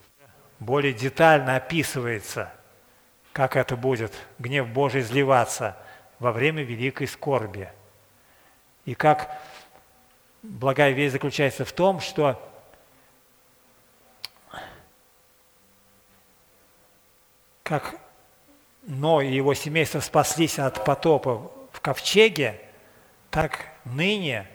более 0.59 0.93
детально 0.93 1.55
описывается, 1.55 2.53
как 3.33 3.55
это 3.55 3.75
будет, 3.75 4.13
гнев 4.37 4.67
Божий 4.67 5.01
изливаться 5.01 5.75
во 6.19 6.31
время 6.31 6.61
великой 6.61 7.07
скорби. 7.07 7.67
И 8.85 8.93
как 8.93 9.35
благая 10.43 10.91
весть 10.91 11.13
заключается 11.13 11.65
в 11.65 11.71
том, 11.71 11.99
что 11.99 12.39
как 17.63 17.95
Ной 18.83 19.29
и 19.29 19.35
его 19.35 19.53
семейство 19.53 19.99
спаслись 19.99 20.59
от 20.59 20.83
потопа 20.83 21.51
ковчеге, 21.81 22.59
так 23.29 23.67
ныне 23.85 24.47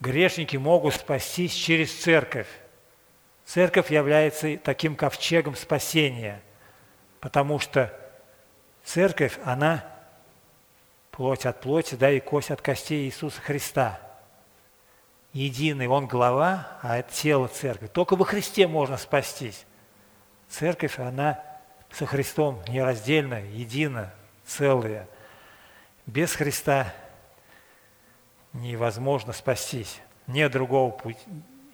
грешники 0.00 0.56
могут 0.56 0.94
спастись 0.94 1.52
через 1.52 1.94
церковь. 1.94 2.48
Церковь 3.44 3.90
является 3.90 4.56
таким 4.56 4.96
ковчегом 4.96 5.56
спасения, 5.56 6.42
потому 7.20 7.58
что 7.58 7.92
церковь, 8.84 9.38
она 9.44 9.84
плоть 11.10 11.46
от 11.46 11.60
плоти, 11.60 11.94
да, 11.94 12.10
и 12.10 12.20
кость 12.20 12.50
от 12.50 12.60
костей 12.62 13.04
Иисуса 13.06 13.40
Христа. 13.40 14.00
Единый, 15.32 15.86
Он 15.86 16.06
глава, 16.06 16.78
а 16.82 16.98
это 16.98 17.12
тело 17.12 17.48
церкви. 17.48 17.86
Только 17.86 18.16
во 18.16 18.24
Христе 18.24 18.66
можно 18.66 18.96
спастись. 18.96 19.64
Церковь, 20.48 20.98
она 20.98 21.42
со 21.90 22.06
Христом 22.06 22.62
нераздельно, 22.68 23.42
едина, 23.42 24.12
целые. 24.52 25.08
Без 26.06 26.34
Христа 26.34 26.92
невозможно 28.52 29.32
спастись. 29.32 30.00
Нет 30.26 30.52
другого 30.52 30.90
пути, 30.90 31.18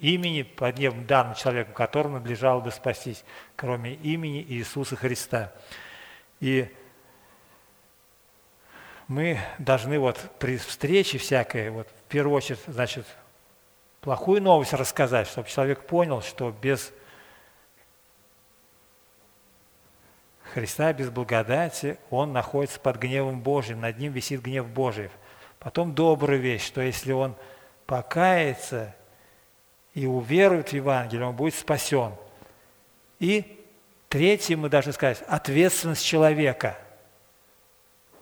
имени, 0.00 0.42
под 0.42 0.78
небом 0.78 1.06
данным 1.06 1.34
человеку, 1.34 1.72
которому 1.72 2.18
надлежало 2.18 2.60
бы 2.60 2.70
спастись, 2.70 3.24
кроме 3.56 3.94
имени 3.94 4.42
Иисуса 4.42 4.96
Христа. 4.96 5.52
И 6.40 6.72
мы 9.08 9.38
должны 9.58 9.98
вот 9.98 10.18
при 10.38 10.56
встрече 10.56 11.18
всякой, 11.18 11.70
вот 11.70 11.88
в 11.88 12.08
первую 12.08 12.36
очередь, 12.36 12.60
значит, 12.66 13.06
плохую 14.00 14.40
новость 14.40 14.72
рассказать, 14.72 15.26
чтобы 15.26 15.48
человек 15.48 15.84
понял, 15.86 16.22
что 16.22 16.50
без 16.50 16.92
Христа, 20.52 20.92
без 20.92 21.10
благодати, 21.10 21.98
он 22.10 22.32
находится 22.32 22.80
под 22.80 22.96
гневом 22.96 23.40
Божьим, 23.40 23.80
над 23.80 23.98
ним 23.98 24.12
висит 24.12 24.42
гнев 24.42 24.66
Божий. 24.66 25.10
Потом 25.58 25.94
добрая 25.94 26.38
вещь, 26.38 26.66
что 26.66 26.80
если 26.80 27.12
он 27.12 27.34
покается 27.86 28.94
и 29.94 30.06
уверует 30.06 30.70
в 30.70 30.72
Евангелие, 30.72 31.26
он 31.26 31.34
будет 31.34 31.54
спасен. 31.54 32.12
И 33.18 33.64
третье, 34.08 34.56
мы 34.56 34.68
должны 34.68 34.92
сказать, 34.92 35.22
ответственность 35.26 36.04
человека, 36.04 36.78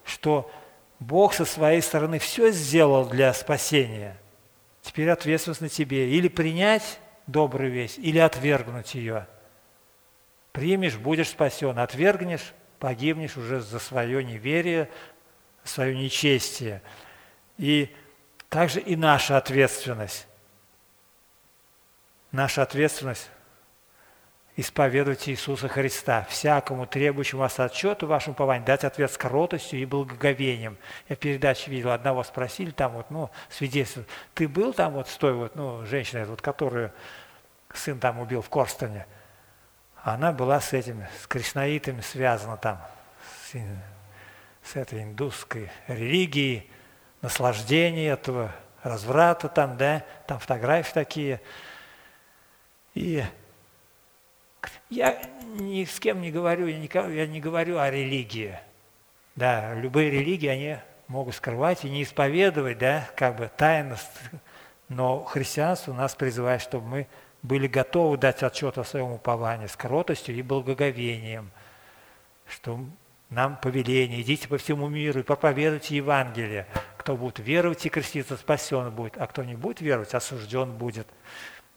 что 0.04 0.50
Бог 0.98 1.34
со 1.34 1.44
своей 1.44 1.82
стороны 1.82 2.18
все 2.18 2.50
сделал 2.50 3.06
для 3.06 3.34
спасения. 3.34 4.16
Теперь 4.82 5.10
ответственность 5.10 5.60
на 5.60 5.68
тебе. 5.68 6.10
Или 6.10 6.28
принять 6.28 7.00
добрую 7.26 7.70
весть, 7.70 7.98
или 7.98 8.18
отвергнуть 8.18 8.94
ее. 8.94 9.26
Примешь, 10.56 10.96
будешь 10.96 11.28
спасен. 11.28 11.78
Отвергнешь, 11.78 12.54
погибнешь 12.78 13.36
уже 13.36 13.60
за 13.60 13.78
свое 13.78 14.24
неверие, 14.24 14.88
свое 15.64 15.94
нечестие. 15.94 16.80
И 17.58 17.94
также 18.48 18.80
и 18.80 18.96
наша 18.96 19.36
ответственность. 19.36 20.26
Наша 22.32 22.62
ответственность 22.62 23.28
исповедовать 24.56 25.28
Иисуса 25.28 25.68
Христа, 25.68 26.26
всякому 26.30 26.86
требующему 26.86 27.42
вас 27.42 27.60
отчету 27.60 28.06
вашему 28.06 28.34
пованию, 28.34 28.64
дать 28.64 28.84
ответ 28.84 29.12
с 29.12 29.18
кротостью 29.18 29.78
и 29.78 29.84
благоговением. 29.84 30.78
Я 31.10 31.16
в 31.16 31.18
передаче 31.18 31.70
видел, 31.70 31.90
одного 31.90 32.24
спросили 32.24 32.70
там 32.70 32.92
вот, 32.92 33.10
ну, 33.10 33.28
свидетельство, 33.50 34.04
ты 34.32 34.48
был 34.48 34.72
там 34.72 34.94
вот 34.94 35.08
с 35.08 35.16
той 35.18 35.34
вот, 35.34 35.54
ну, 35.54 35.84
женщиной, 35.84 36.24
вот, 36.24 36.40
которую 36.40 36.94
сын 37.74 38.00
там 38.00 38.20
убил 38.20 38.40
в 38.40 38.48
Корстоне? 38.48 39.06
Она 40.06 40.30
была 40.30 40.60
с 40.60 40.72
этими, 40.72 41.08
с 41.20 41.26
кришнаитами 41.26 42.00
связана 42.00 42.56
там, 42.56 42.80
с, 43.42 43.56
с 44.62 44.76
этой 44.76 45.02
индусской 45.02 45.68
религией, 45.88 46.70
наслаждения 47.22 48.10
этого, 48.10 48.52
разврата 48.84 49.48
там, 49.48 49.76
да, 49.76 50.04
там 50.28 50.38
фотографии 50.38 50.92
такие. 50.92 51.40
И 52.94 53.24
я 54.90 55.20
ни 55.58 55.84
с 55.84 55.98
кем 55.98 56.20
не 56.20 56.30
говорю, 56.30 56.68
я 56.68 56.78
не, 56.78 56.88
я 57.16 57.26
не 57.26 57.40
говорю 57.40 57.80
о 57.80 57.90
религии. 57.90 58.56
Да, 59.34 59.74
любые 59.74 60.08
религии, 60.08 60.46
они 60.46 60.76
могут 61.08 61.34
скрывать 61.34 61.84
и 61.84 61.90
не 61.90 62.04
исповедовать, 62.04 62.78
да, 62.78 63.08
как 63.16 63.34
бы 63.34 63.50
тайность. 63.56 64.06
Но 64.88 65.24
христианство 65.24 65.92
нас 65.92 66.14
призывает, 66.14 66.62
чтобы 66.62 66.86
мы 66.86 67.06
были 67.42 67.66
готовы 67.66 68.16
дать 68.18 68.42
отчет 68.42 68.78
о 68.78 68.84
своем 68.84 69.12
уповании 69.12 69.66
с 69.66 69.76
кротостью 69.76 70.34
и 70.34 70.42
благоговением, 70.42 71.50
что 72.48 72.80
нам 73.30 73.56
повеление, 73.56 74.22
идите 74.22 74.48
по 74.48 74.58
всему 74.58 74.88
миру 74.88 75.20
и 75.20 75.24
проповедуйте 75.24 75.96
Евангелие. 75.96 76.66
Кто 76.96 77.16
будет 77.16 77.38
веровать 77.38 77.84
и 77.86 77.88
креститься, 77.88 78.36
спасен 78.36 78.90
будет, 78.90 79.16
а 79.18 79.26
кто 79.26 79.44
не 79.44 79.54
будет 79.54 79.80
веровать, 79.80 80.14
осужден 80.14 80.72
будет. 80.72 81.06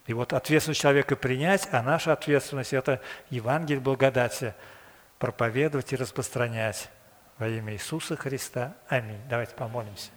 И 0.06 0.14
вот 0.14 0.34
ответственность 0.34 0.82
человека 0.82 1.16
принять, 1.16 1.68
а 1.72 1.84
наша 1.84 2.14
ответственность– 2.14 2.74
это 2.74 3.02
Евангелие 3.30 3.80
благодати, 3.80 4.56
проповедовать 5.20 5.94
и 5.94 5.96
распространять 5.96 6.90
во 7.38 7.48
имя 7.48 7.74
Иисуса 7.74 8.16
Христа. 8.16 8.76
Аминь. 8.88 9.22
Давайте 9.30 9.54
помолимся. 9.54 10.10